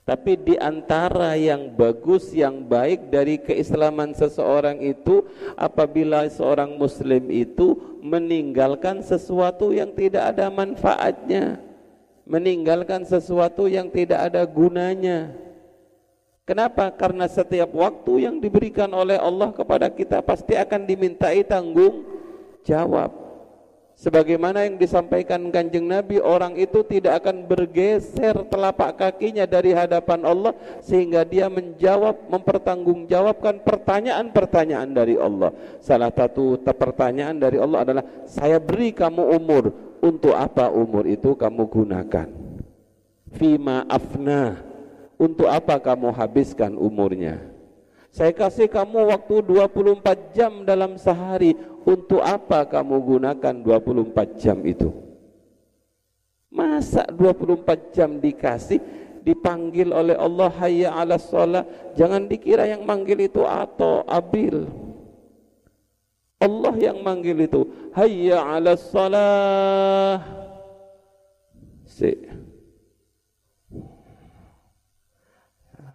[0.05, 5.25] tapi di antara yang bagus, yang baik dari keislaman seseorang itu
[5.57, 7.73] apabila seorang muslim itu
[8.05, 11.57] meninggalkan sesuatu yang tidak ada manfaatnya.
[12.29, 15.44] Meninggalkan sesuatu yang tidak ada gunanya.
[16.45, 16.93] Kenapa?
[16.93, 22.05] Karena setiap waktu yang diberikan oleh Allah kepada kita pasti akan dimintai tanggung
[22.61, 23.25] jawab.
[23.95, 30.51] Sebagaimana yang disampaikan kanjeng Nabi Orang itu tidak akan bergeser telapak kakinya dari hadapan Allah
[30.83, 38.91] Sehingga dia menjawab, mempertanggungjawabkan pertanyaan-pertanyaan dari Allah Salah satu pertanyaan dari Allah adalah Saya beri
[38.91, 39.71] kamu umur
[40.03, 42.27] Untuk apa umur itu kamu gunakan
[43.31, 44.74] Fima afna
[45.19, 47.55] untuk apa kamu habiskan umurnya?
[48.15, 54.95] Saya kasih kamu waktu 24 jam dalam sehari, untuk apa kamu gunakan 24 jam itu?
[56.47, 58.79] Masa 24 jam dikasih,
[59.27, 61.67] dipanggil oleh Allah hayya ala sholat,
[61.99, 64.71] jangan dikira yang manggil itu atau abil.
[66.39, 67.67] Allah yang manggil itu
[67.99, 70.23] hayya ala sholat.
[71.83, 72.34] Si.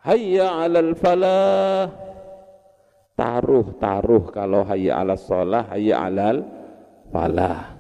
[0.09, 1.85] Hayya ala falah.
[3.13, 6.41] Taruh taruh kalau hayya ala sholah hayya alal
[7.13, 7.77] falah.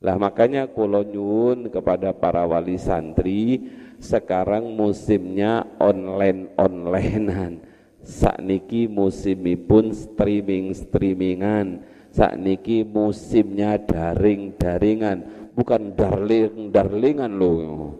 [0.00, 3.68] Lah makanya kulo nyun kepada para wali santri
[4.00, 7.60] sekarang musimnya online onlinean
[8.00, 15.24] sakniki musimipun streaming streamingan sakniki musimnya daring daringan
[15.56, 17.96] bukan darling darlingan loh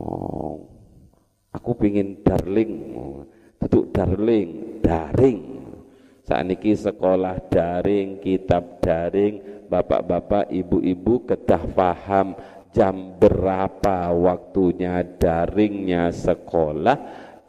[0.00, 0.71] oh,
[1.52, 2.96] aku pingin darling
[3.62, 5.40] itu darling daring.
[6.22, 12.38] Saat ini sekolah daring, kitab daring, bapak-bapak, ibu-ibu kedah paham
[12.70, 16.96] jam berapa waktunya daringnya sekolah,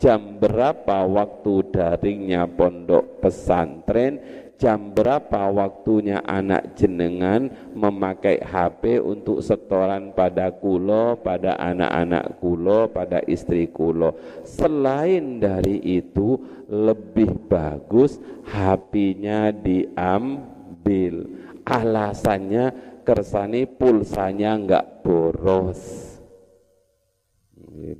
[0.02, 10.16] jam berapa waktu daringnya pondok pesantren, jam berapa waktunya anak jenengan memakai HP untuk setoran
[10.16, 14.16] pada kulo, pada anak-anak kulo, pada istri kulo.
[14.48, 16.40] Selain dari itu,
[16.72, 21.28] lebih bagus HP-nya diambil.
[21.68, 26.08] Alasannya kersani pulsanya enggak boros.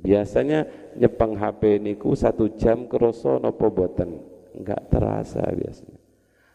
[0.00, 0.64] Biasanya
[0.96, 4.16] nyepeng HP niku satu jam keroso nopo boten,
[4.56, 5.93] enggak terasa biasanya.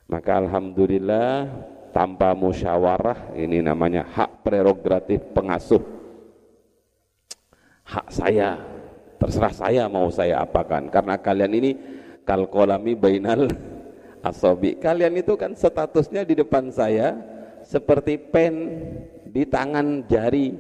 [0.10, 1.46] Maka alhamdulillah
[1.94, 5.86] tanpa musyawarah ini namanya hak prerogatif pengasuh.
[7.86, 8.58] Hak saya,
[9.22, 11.72] terserah saya mau saya apakan karena kalian ini
[12.26, 13.54] kalkolami bainal
[14.26, 14.82] asobi.
[14.82, 17.14] Kalian itu kan statusnya di depan saya
[17.62, 18.82] seperti pen
[19.30, 20.58] di tangan jari.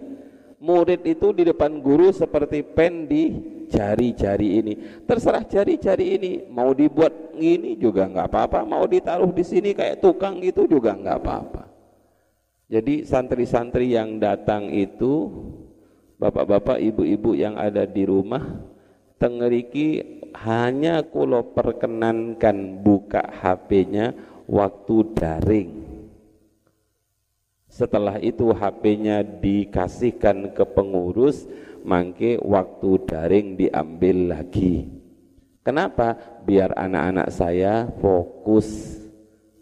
[0.60, 3.34] Murid itu di depan guru seperti pen di
[3.66, 4.74] jari-jari ini.
[5.10, 10.44] Terserah jari-jari ini mau dibuat ini juga nggak apa-apa, mau ditaruh di sini kayak tukang
[10.44, 11.64] itu juga nggak apa-apa.
[12.70, 15.32] Jadi santri-santri yang datang itu
[16.22, 18.46] bapak-bapak, ibu-ibu yang ada di rumah
[19.18, 24.14] tengeriki hanya kulo perkenankan buka HP-nya
[24.46, 25.72] waktu daring.
[27.70, 31.46] Setelah itu HP-nya dikasihkan ke pengurus,
[31.86, 34.99] mangke waktu daring diambil lagi.
[35.64, 36.16] Kenapa?
[36.48, 39.00] Biar anak-anak saya fokus.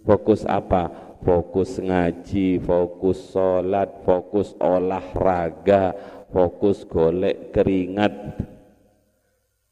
[0.07, 0.87] Fokus apa?
[1.25, 5.91] Fokus ngaji, fokus sholat, fokus olahraga,
[6.31, 8.13] fokus golek keringat.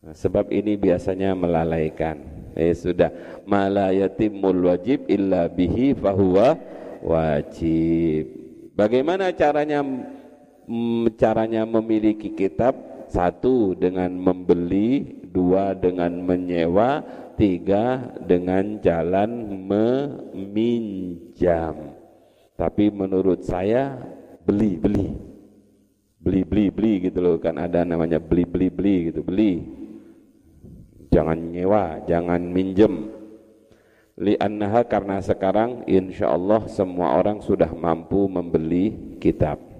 [0.03, 2.19] Nah, sebab ini biasanya melalaikan.
[2.57, 3.09] Eh sudah,
[3.47, 6.59] malayatimul wajib illa bihi fahuwa
[7.05, 8.27] wajib.
[8.75, 9.85] Bagaimana caranya
[11.15, 12.75] caranya memiliki kitab
[13.07, 17.03] satu dengan membeli dua dengan menyewa
[17.35, 19.59] tiga dengan jalan
[20.31, 21.75] meminjam.
[22.55, 23.99] Tapi menurut saya
[24.47, 25.11] beli beli.
[26.23, 29.67] Beli beli beli gitu loh kan ada namanya beli beli beli gitu beli.
[31.11, 33.11] Jangan nyewa jangan minjem.
[34.15, 39.74] Li'annaha karena sekarang insya Allah semua orang sudah mampu membeli kitab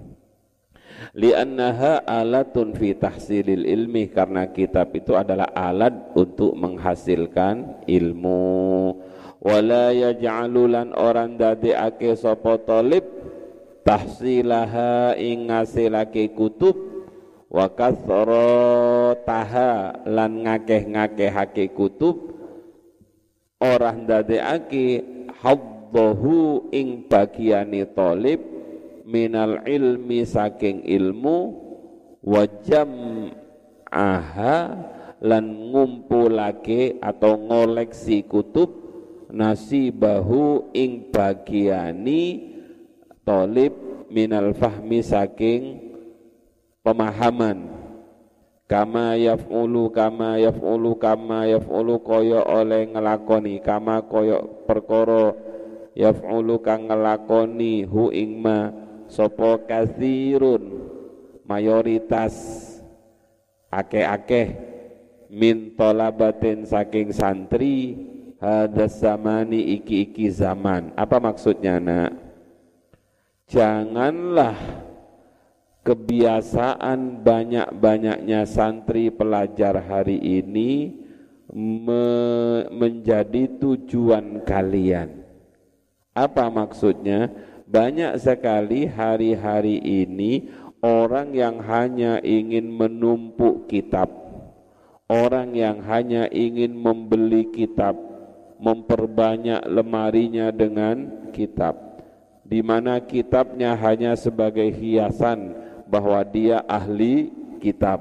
[1.14, 8.96] li'annaha alatun fi tahsilil ilmi karena kitab itu adalah alat untuk menghasilkan ilmu.
[9.44, 13.04] Wala yaj'alulan orang ake sapa talib
[13.86, 15.46] tahsilaha ing
[16.34, 16.74] kutub
[17.46, 17.70] wa
[19.22, 22.34] taha lan ngakeh-ngakehake kutub
[23.62, 24.02] orang
[24.42, 25.06] ake
[25.38, 28.55] haddahu ing bagiani talib
[29.06, 31.54] minal ilmi saking ilmu
[32.26, 32.90] wajam
[33.86, 34.74] aha
[35.22, 38.68] lan ngumpulake atau ngoleksi kutub
[39.30, 42.52] nasibahu ing bagiani
[43.22, 43.72] tolib
[44.10, 45.62] minal fahmi saking
[46.82, 47.74] pemahaman.
[48.66, 55.38] Kama yaf'ulu kama yaf'ulu kama yaf'ulu koyo oleh ngelakoni kama koyo perkoro
[55.94, 60.86] yaf'ulu kang ngelakoni hu ing ma sopo kathirun
[61.46, 62.34] mayoritas
[63.70, 64.54] akeh-akeh
[65.30, 67.96] min tolabatin saking santri
[68.38, 72.12] hadas zamani iki-iki zaman apa maksudnya nak
[73.46, 74.86] janganlah
[75.86, 80.90] kebiasaan banyak-banyaknya santri pelajar hari ini
[81.54, 82.06] me
[82.74, 85.22] menjadi tujuan kalian.
[86.10, 87.30] Apa maksudnya?
[87.76, 90.48] Banyak sekali hari-hari ini
[90.80, 94.08] orang yang hanya ingin menumpuk kitab,
[95.12, 97.92] orang yang hanya ingin membeli kitab,
[98.56, 102.00] memperbanyak lemarinya dengan kitab,
[102.48, 105.52] di mana kitabnya hanya sebagai hiasan
[105.84, 107.28] bahwa dia ahli
[107.60, 108.00] kitab.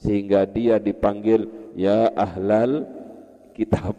[0.00, 2.88] Sehingga dia dipanggil ya ahlal
[3.52, 3.92] kitab.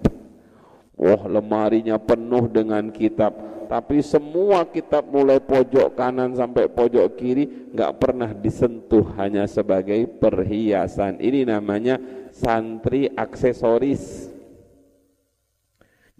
[0.97, 7.97] Oh lemarinya penuh dengan kitab tapi semua kitab mulai pojok kanan sampai pojok kiri nggak
[7.97, 11.97] pernah disentuh hanya sebagai perhiasan ini namanya
[12.29, 14.29] santri aksesoris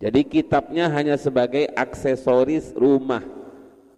[0.01, 3.21] jadi kitabnya hanya sebagai aksesoris rumah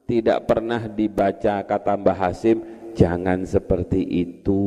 [0.04, 4.64] tidak pernah dibaca kata Mbah Hasim Jangan seperti itu.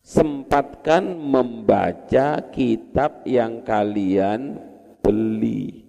[0.00, 4.56] Sempatkan membaca kitab yang kalian
[5.04, 5.81] beli.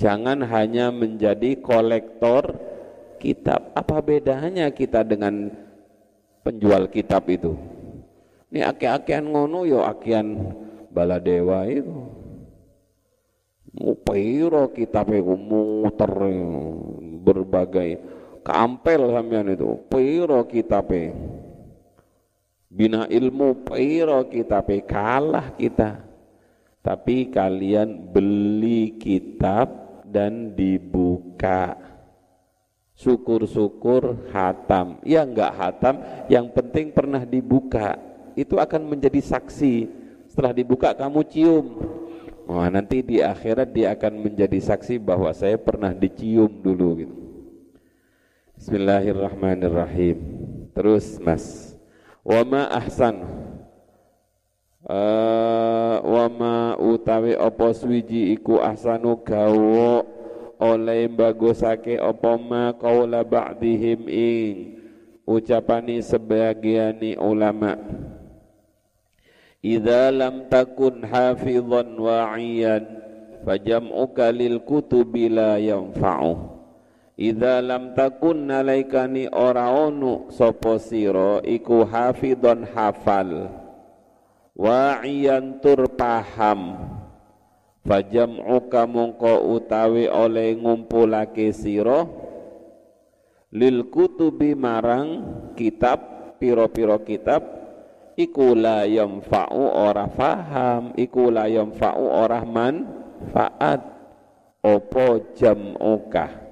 [0.00, 2.56] Jangan hanya menjadi kolektor
[3.20, 3.76] kitab.
[3.76, 5.52] Apa bedanya kita dengan
[6.40, 7.52] penjual kitab itu?
[8.48, 10.56] Ini ake-akean ngono yo akean
[10.88, 12.16] baladewa itu.
[13.76, 16.10] Mupairo kitab itu muter
[17.20, 18.00] berbagai
[18.40, 21.12] Kampel sampean itu, piro kitabe.
[22.72, 26.08] Bina ilmu piro kitabe kalah kita.
[26.80, 31.78] Tapi kalian beli kitab dan dibuka.
[32.98, 35.00] Syukur-syukur hatam.
[35.08, 37.96] Ya enggak hatam, yang penting pernah dibuka.
[38.36, 39.88] Itu akan menjadi saksi.
[40.28, 41.66] Setelah dibuka kamu cium.
[42.50, 47.16] Wah, nanti di akhirat dia akan menjadi saksi bahwa saya pernah dicium dulu gitu.
[48.60, 50.18] Bismillahirrahmanirrahim.
[50.76, 51.72] Terus Mas.
[52.20, 53.24] Wa ma ahsan.
[54.84, 60.02] Uh, wa ma utawi apa swiji iku ahsanu gawa
[60.60, 64.54] oleh bagusake apa ma qaula ba'dihim ing
[65.24, 67.76] ucapani sebagiani ulama.
[69.60, 72.84] Idza lam takun hafizan wa'iyan
[73.44, 76.60] fajam'uka lil kutubi la yanfa'u.
[77.20, 83.59] Idza lam takun nalaikani ora ono sapa sira iku hafidhon hafal
[84.60, 86.76] wa'iyan tur paham.
[87.80, 92.04] Fajam'uka mongko utawi oleh ngumpulake sira.
[93.56, 95.24] Lil kutubi marang
[95.56, 95.98] kitab
[96.38, 97.42] piro-piro kitab
[98.14, 103.80] iku la yanfa'u ora faham iku la yanfa'u ora manfaat.
[104.60, 106.49] Opo jam'uka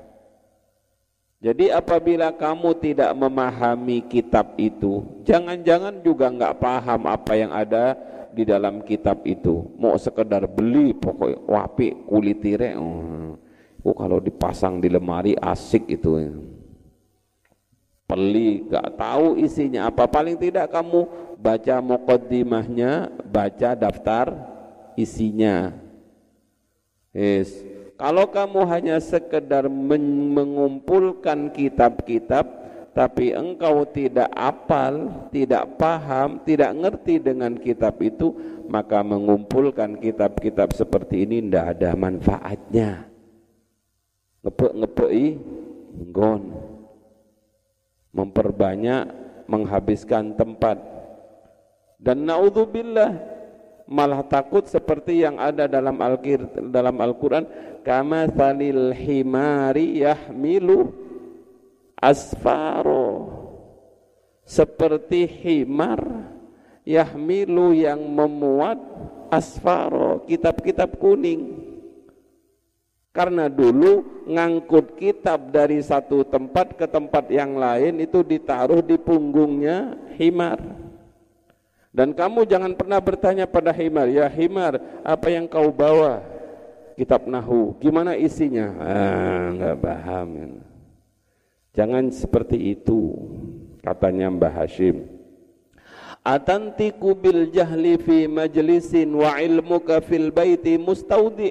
[1.39, 7.95] jadi apabila kamu tidak memahami kitab itu, jangan-jangan juga enggak paham apa yang ada
[8.35, 9.71] di dalam kitab itu.
[9.79, 13.39] Mau sekedar beli pokok wapi kulitire, oh,
[13.87, 16.19] oh kalau dipasang di lemari asik itu.
[18.11, 20.11] Peli, enggak tahu isinya apa.
[20.11, 21.07] Paling tidak kamu
[21.39, 24.27] baca mukaddimahnya, baca daftar
[24.99, 25.71] isinya.
[27.15, 32.47] Yes kalau kamu hanya sekedar mengumpulkan kitab-kitab
[32.99, 38.35] tapi engkau tidak apal, tidak paham, tidak ngerti dengan kitab itu,
[38.67, 43.07] maka mengumpulkan kitab-kitab seperti ini tidak ada manfaatnya.
[44.43, 45.39] Ngepek-ngepei,
[45.95, 46.43] nggon.
[48.11, 49.05] Memperbanyak,
[49.47, 50.83] menghabiskan tempat.
[52.03, 53.38] Dan naudzubillah
[53.89, 57.49] malah takut seperti yang ada dalam Al-Qur'an dalam Al-Qur'an
[57.81, 60.93] kama salil himari yahmilu
[61.97, 63.41] asfaro.
[64.49, 66.01] Seperti himar
[66.85, 68.81] yahmilu yang memuat
[69.29, 71.69] asfaro kitab-kitab kuning.
[73.13, 79.97] Karena dulu ngangkut kitab dari satu tempat ke tempat yang lain itu ditaruh di punggungnya
[80.17, 80.78] himar
[81.99, 86.23] dan kamu jangan pernah bertanya pada himar, ya himar, apa yang kau bawa?
[86.95, 88.71] Kitab Nahu, gimana isinya?
[88.79, 90.63] Ah, paham.
[91.75, 93.19] Jangan seperti itu,
[93.83, 95.11] katanya Mbah Hashim.
[96.23, 101.51] Atantiku bil jahli fi majlisin wa ilmuka fil baiti mustaudi.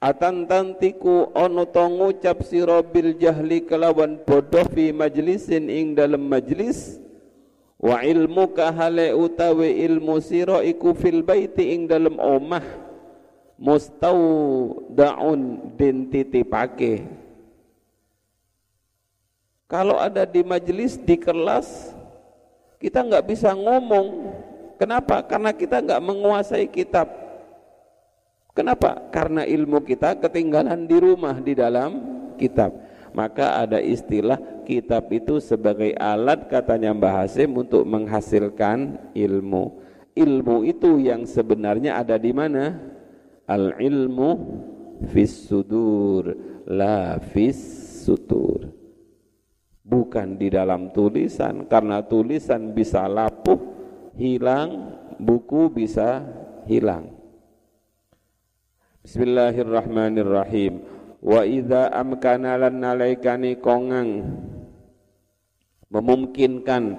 [0.00, 6.96] Atantantiku ono to ngucap sira bil jahli kelawan bodoh fi majlisin ing dalam majlis
[7.82, 12.62] wa ilmu kahale utawi ilmu sira iku fil baiti ing dalem omah.
[14.90, 15.40] Daun
[15.78, 17.06] den titipake.
[19.70, 21.94] Kalau ada di majelis di kelas
[22.82, 24.34] kita nggak bisa ngomong.
[24.82, 25.22] Kenapa?
[25.22, 27.06] Karena kita nggak menguasai kitab.
[28.50, 28.98] Kenapa?
[29.14, 32.02] Karena ilmu kita ketinggalan di rumah di dalam
[32.34, 32.74] kitab.
[33.14, 39.82] Maka ada istilah kitab itu sebagai alat katanya Mbah Hasim untuk menghasilkan ilmu.
[40.12, 42.78] Ilmu itu yang sebenarnya ada di mana?
[43.48, 44.30] Al ilmu
[45.10, 46.36] fis sudur
[46.68, 47.58] la fis
[48.04, 48.70] sutur.
[49.82, 53.58] Bukan di dalam tulisan karena tulisan bisa lapuh
[54.14, 56.22] hilang buku bisa
[56.68, 57.10] hilang.
[59.02, 60.91] Bismillahirrahmanirrahim
[61.22, 64.26] wa idza amkana lan nalaikani kongang.
[65.86, 66.98] Memungkinkan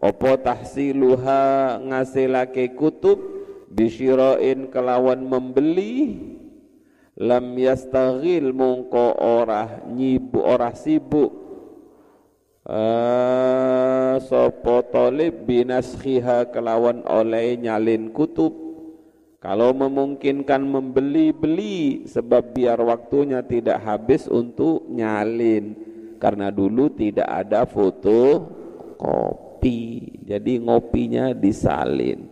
[0.00, 3.20] opo tahsiluha ngasilake kutub
[3.68, 6.16] bisyirain kelawan membeli
[7.18, 11.46] lam yastaghil mungko ora nyibu ora sibuk.
[12.68, 18.67] Uh, sapa talib binaskhiha kelawan oleh nyalin kutub
[19.38, 25.78] kalau memungkinkan membeli-beli sebab biar waktunya tidak habis untuk nyalin
[26.18, 28.50] karena dulu tidak ada foto
[28.98, 32.26] kopi jadi ngopinya disalin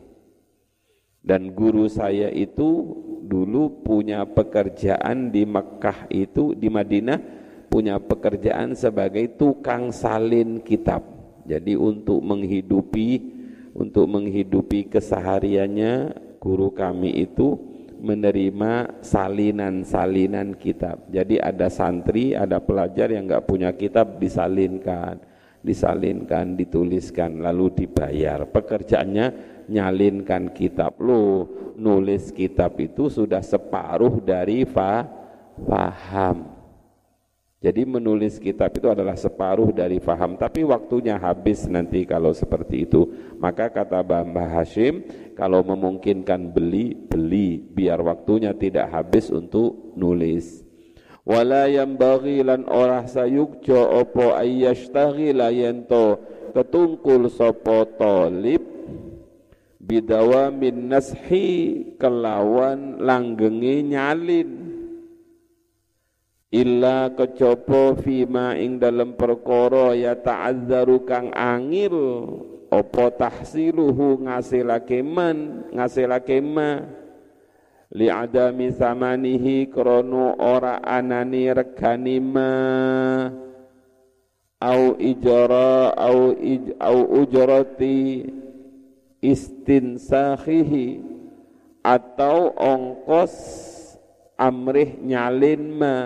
[1.26, 2.86] dan guru saya itu
[3.26, 7.18] dulu punya pekerjaan di Mekah itu di Madinah
[7.66, 11.02] punya pekerjaan sebagai tukang salin kitab.
[11.42, 13.34] Jadi untuk menghidupi
[13.76, 17.58] untuk menghidupi kesehariannya guru kami itu
[17.98, 21.10] menerima salinan-salinan kitab.
[21.10, 25.18] Jadi ada santri, ada pelajar yang nggak punya kitab disalinkan,
[25.66, 28.46] disalinkan, dituliskan, lalu dibayar.
[28.46, 29.26] Pekerjaannya
[29.66, 30.94] nyalinkan kitab.
[31.02, 35.02] Lo nulis kitab itu sudah separuh dari fa
[35.66, 36.55] faham.
[37.66, 43.10] Jadi menulis kitab itu adalah separuh dari faham, tapi waktunya habis nanti kalau seperti itu.
[43.42, 45.02] Maka kata Mbah Hashim,
[45.34, 50.62] kalau memungkinkan beli, beli biar waktunya tidak habis untuk nulis.
[51.26, 56.22] Wala yang lan orah sayukjo opo ayyashtaghila yento
[56.54, 58.62] ketungkul sopo tolib
[59.82, 64.65] bidawa min nashi kelawan langgengi nyalin
[66.56, 71.96] illa kecopo fima ing dalam perkara ya ta'azzaru kang angil.
[72.66, 76.82] Opo tahsiluhu ngasilake man ngasilake ma?
[77.94, 82.50] Li adami samanihi krono ora anani regani ma.
[84.56, 88.24] Au ijara au ij, au ujrati
[89.22, 91.04] istinsakhihi
[91.86, 93.36] atau ongkos
[94.34, 95.96] amrih nyalin ma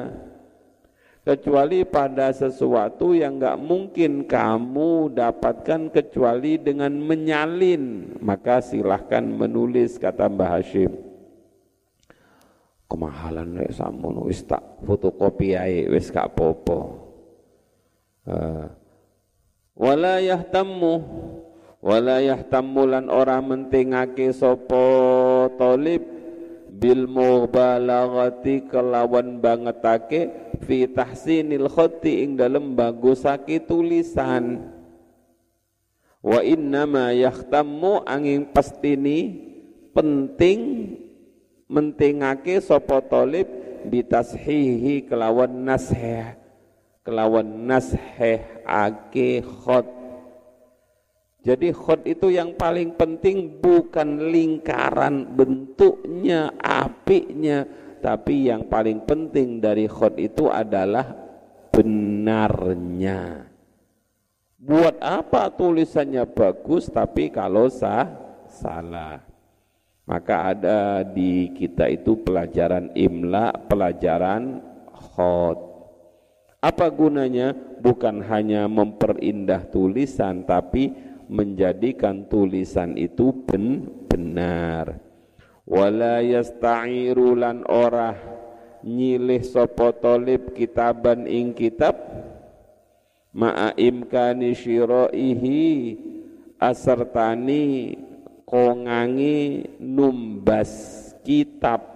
[1.21, 10.27] kecuali pada sesuatu yang enggak mungkin kamu dapatkan kecuali dengan menyalin maka silahkan menulis kata
[10.33, 10.93] Mbah Hashim.
[12.91, 16.99] Kemahalan rek samono wis tak fotokopi ae wis gak popo
[18.27, 18.67] uh,
[19.79, 20.95] wala yahtammu
[21.79, 24.85] wala yahtammulan ora mentingake sapa
[25.55, 26.20] talib
[26.81, 30.33] bil mubalaghati kelawan bangetake
[30.65, 34.73] fi tahsinil khatti ing dalem bagusake tulisan.
[36.25, 39.37] Wa inna ma yahtammu angin pastini
[39.93, 40.61] penting
[41.69, 43.47] mentingake sapa talib
[43.85, 46.37] bitashihi kelawan nashih
[47.05, 50.00] kelawan nashih ake khot
[51.41, 57.65] jadi khot itu yang paling penting bukan lingkaran bentuknya, apinya,
[58.05, 61.09] tapi yang paling penting dari khot itu adalah
[61.73, 63.49] benarnya.
[64.61, 68.05] Buat apa tulisannya bagus tapi kalau sah
[68.45, 69.25] salah.
[70.05, 74.61] Maka ada di kita itu pelajaran imla, pelajaran
[74.93, 75.57] khot.
[76.61, 77.57] Apa gunanya?
[77.81, 84.99] Bukan hanya memperindah tulisan tapi menjadikan tulisan itu ben benar.
[85.63, 88.19] Wala yasta'iru lan ora
[88.83, 91.95] nyilih sapa talib kitaban ing kitab.
[93.31, 95.63] Ma'a imkani syira'ihi
[96.59, 97.95] asertani
[98.43, 101.87] kongangi numbas kitab.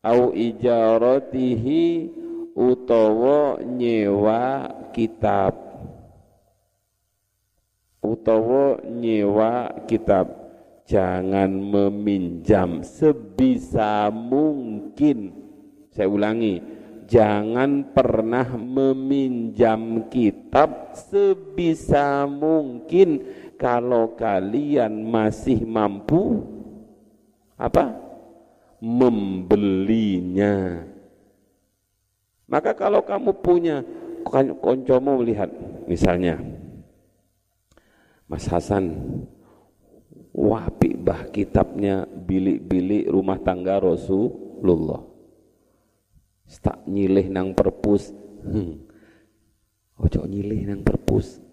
[0.00, 2.08] Au ijaratihi
[2.56, 5.67] utawa nyewa kitab
[8.08, 10.32] utawa nyewa kitab.
[10.88, 15.36] Jangan meminjam sebisa mungkin.
[15.92, 16.64] Saya ulangi
[17.04, 23.20] jangan pernah meminjam kitab sebisa mungkin.
[23.60, 26.40] Kalau kalian masih mampu
[27.58, 27.98] apa?
[28.80, 30.86] Membelinya.
[32.48, 33.84] Maka kalau kamu punya
[34.62, 35.52] koncomu melihat
[35.84, 36.40] misalnya
[38.28, 38.94] Mas Hasan
[40.36, 45.02] wapi bah kitabnya bilik-bilik rumah tangga Rasulullah
[46.60, 48.12] tak nyilih nang perpus
[48.44, 48.72] hmm.
[50.00, 51.48] ojo nyilih nang perpus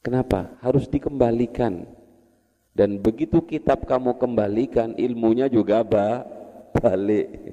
[0.00, 0.56] Kenapa?
[0.64, 1.84] Harus dikembalikan.
[2.72, 6.24] Dan begitu kitab kamu kembalikan, ilmunya juga ba
[6.72, 7.49] balik.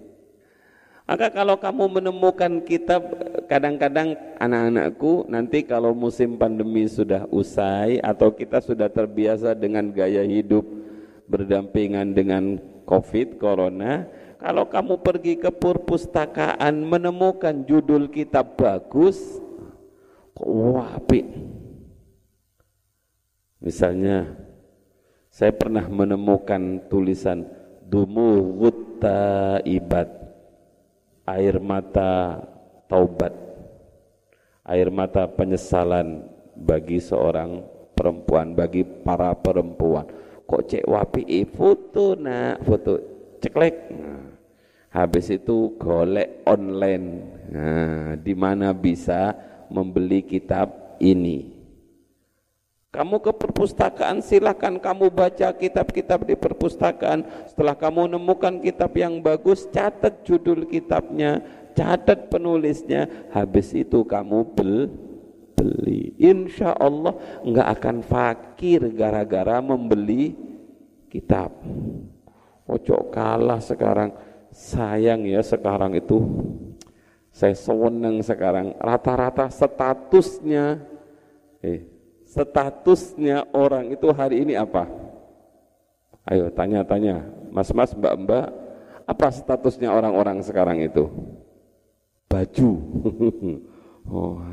[1.08, 2.99] Maka kalau kamu menemukan kitab,
[3.47, 10.68] kadang-kadang anak-anakku nanti kalau musim pandemi sudah usai atau kita sudah terbiasa dengan gaya hidup
[11.32, 14.03] berdampingan dengan COVID, Corona,
[14.36, 19.39] kalau kamu pergi ke perpustakaan menemukan judul kitab bagus,
[20.36, 20.99] wah,
[23.64, 24.36] Misalnya
[25.32, 27.47] saya pernah menemukan tulisan
[27.88, 30.26] Dumughut Taibat
[31.28, 32.39] air mata
[32.88, 33.36] taubat.
[34.63, 36.23] Air mata penyesalan
[36.55, 40.07] bagi seorang perempuan bagi para perempuan.
[40.47, 41.21] Kok cek wapi?
[41.28, 42.63] Eh, foto nak.
[42.63, 42.91] Foto
[43.43, 43.75] ceklek.
[43.91, 44.28] Nah,
[44.95, 47.07] habis itu golek online.
[47.51, 49.36] Nah, di mana bisa
[49.67, 51.57] membeli kitab ini
[52.98, 57.22] kamu ke perpustakaan silahkan kamu baca kitab-kitab di perpustakaan.
[57.45, 61.45] Setelah kamu menemukan kitab yang bagus, catat judul kitabnya,
[61.78, 63.30] catat penulisnya.
[63.30, 64.89] Habis itu kamu bel
[65.54, 66.18] beli.
[66.18, 67.14] Insya Allah
[67.45, 70.34] nggak akan fakir gara-gara membeli
[71.14, 71.54] kitab.
[72.66, 74.10] Ojo kalah sekarang.
[74.50, 76.18] Sayang ya sekarang itu.
[77.30, 78.74] Saya seneng sekarang.
[78.82, 80.82] Rata-rata statusnya.
[81.62, 81.97] Eh,
[82.45, 84.85] statusnya orang itu hari ini apa?
[86.27, 88.51] Ayo tanya-tanya, mas-mas, mbak-mbak,
[89.07, 91.07] apa statusnya orang-orang sekarang itu?
[92.27, 92.71] Baju.
[94.11, 94.43] oh,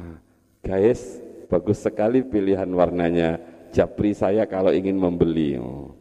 [0.62, 1.18] guys,
[1.50, 3.42] bagus sekali pilihan warnanya.
[3.74, 5.58] Japri saya kalau ingin membeli.
[5.58, 5.98] Oh.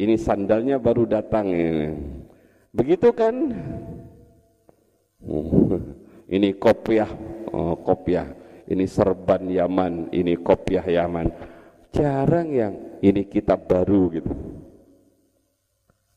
[0.00, 1.92] Ini sandalnya baru datang ini.
[2.72, 3.52] Begitu kan?
[5.20, 5.76] Oh,
[6.34, 7.12] ini kopiah,
[7.52, 11.28] oh, kopiah ini serban Yaman, ini kopiah Yaman.
[11.94, 14.30] Jarang yang ini kitab baru gitu.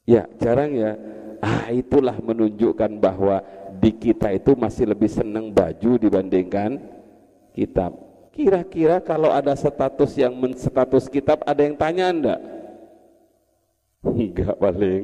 [0.08, 0.96] Ya, jarang ya.
[1.38, 3.44] Ah, itulah menunjukkan bahwa
[3.78, 6.82] di kita itu masih lebih senang baju dibandingkan
[7.54, 7.94] kitab.
[8.34, 12.42] Kira-kira kalau ada status yang status kitab ada yang tanya enggak?
[14.08, 15.04] Enggak paling.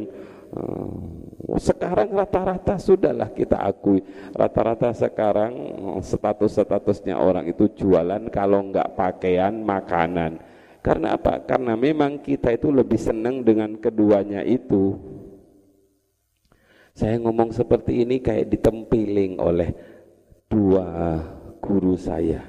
[0.53, 1.12] Oh,
[1.43, 3.99] sekarang rata-rata sudahlah kita akui.
[4.31, 5.51] Rata-rata sekarang
[5.99, 10.39] status-statusnya orang itu jualan kalau enggak pakaian makanan.
[10.79, 11.43] Karena apa?
[11.43, 14.95] karena memang kita itu lebih senang dengan keduanya itu.
[16.95, 19.75] Saya ngomong seperti ini kayak ditempiling oleh
[20.47, 21.19] dua
[21.59, 22.39] guru saya.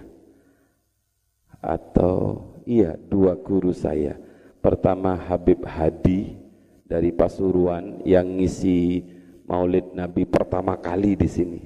[1.58, 4.14] Atau iya dua guru saya.
[4.62, 6.43] Pertama Habib Hadi
[6.84, 9.00] dari Pasuruan yang ngisi
[9.48, 11.62] Maulid Nabi pertama kali di sini.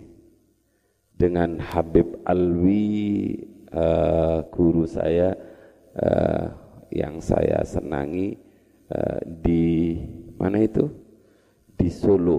[1.19, 3.35] Dengan Habib Alwi
[3.75, 5.35] uh, guru saya
[5.99, 6.47] uh,
[6.95, 8.39] yang saya senangi
[8.95, 9.99] uh, di
[10.39, 10.87] mana itu?
[11.75, 12.39] Di Solo.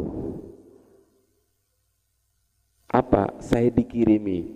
[2.88, 4.56] Apa saya dikirimi?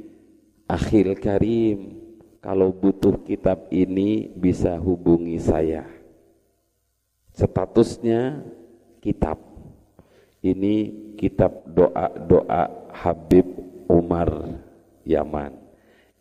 [0.64, 2.00] Akhil Karim
[2.40, 5.93] kalau butuh kitab ini bisa hubungi saya
[7.34, 8.46] statusnya
[9.02, 9.42] kitab.
[10.44, 13.48] Ini kitab doa-doa Habib
[13.90, 14.60] Umar
[15.08, 15.56] Yaman.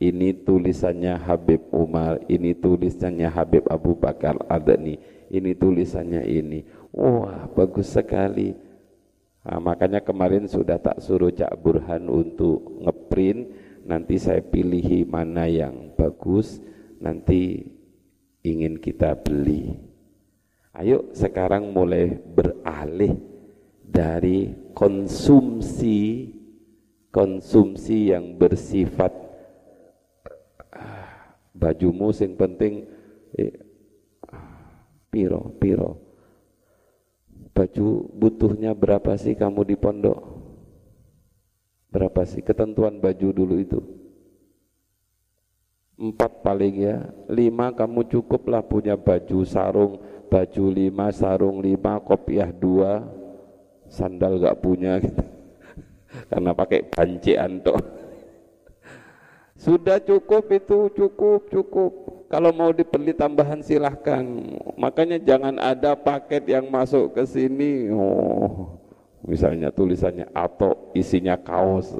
[0.02, 4.98] Ini tulisannya Habib Umar ini tulisannya Habib Abu Bakar Adani
[5.32, 6.60] ini tulisannya ini.
[6.92, 8.52] Wah bagus sekali.
[9.42, 13.48] Nah, makanya kemarin sudah tak suruh Cak Burhan untuk ngeprint.
[13.82, 16.62] Nanti saya pilihi mana yang bagus
[17.02, 17.66] nanti
[18.46, 19.91] ingin kita beli
[20.72, 23.20] Ayo sekarang mulai beralih
[23.84, 26.32] dari konsumsi
[27.12, 29.12] konsumsi yang bersifat
[30.72, 32.88] ah, bajumu sing penting
[33.36, 33.52] eh,
[35.12, 36.00] piro piro.
[37.52, 40.24] Baju butuhnya berapa sih kamu di pondok?
[41.92, 43.80] Berapa sih ketentuan baju dulu itu?
[46.00, 50.00] Empat paling ya lima kamu cukuplah punya baju sarung
[50.32, 53.04] baju lima, sarung lima, kopiah dua,
[53.92, 55.20] sandal gak punya gitu.
[56.32, 57.76] karena pakai banci anto
[59.64, 61.92] sudah cukup itu cukup cukup.
[62.32, 64.24] Kalau mau dibeli tambahan silahkan.
[64.80, 67.92] Makanya jangan ada paket yang masuk ke sini.
[67.92, 68.80] Oh
[69.26, 71.94] misalnya tulisannya atau isinya kaos.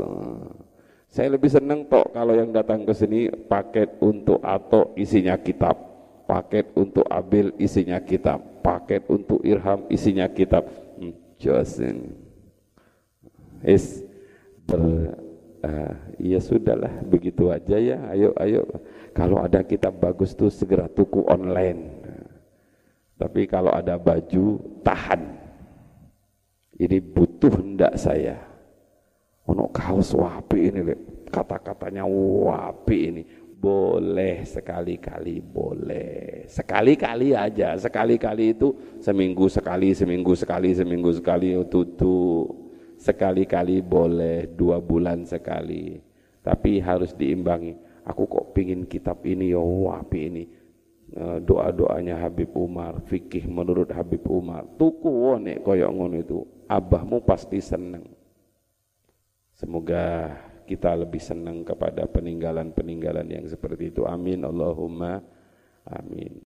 [1.13, 5.92] Saya lebih senang tok kalau yang datang ke sini paket untuk atau isinya kitab
[6.33, 8.41] paket untuk abil isinya kitab.
[8.65, 10.65] Paket untuk irham isinya kitab.
[10.97, 12.17] Hmm, Josin.
[13.61, 14.01] Is
[14.65, 15.13] ber
[15.61, 18.01] uh, ya sudahlah begitu aja ya.
[18.09, 18.65] Ayo ayo.
[19.13, 22.01] Kalau ada kitab bagus tuh segera tuku online.
[23.21, 25.45] Tapi kalau ada baju tahan.
[26.81, 28.41] Ini butuh hendak saya?
[29.47, 30.81] Ono kaos wapi ini
[31.29, 33.23] kata-katanya wapi ini
[33.63, 36.51] boleh sekali-kali boleh.
[36.51, 37.79] Sekali-kali aja.
[37.79, 42.51] Sekali-kali itu seminggu sekali seminggu sekali seminggu sekali tutup
[42.99, 46.03] sekali-kali boleh dua bulan sekali.
[46.43, 47.79] Tapi harus diimbangi.
[48.03, 50.45] Aku kok pingin kitab ini ya wapi ini.
[51.13, 54.67] Eh, doa-doanya Habib Umar fikih menurut Habib Umar.
[54.75, 56.43] Tuku wone koyok ngono itu.
[56.67, 58.11] Abahmu pasti seneng.
[59.55, 60.35] Semoga
[60.73, 64.09] kita lebih senang kepada peninggalan-peninggalan yang seperti itu.
[64.09, 65.21] Amin Allahumma
[65.85, 66.41] amin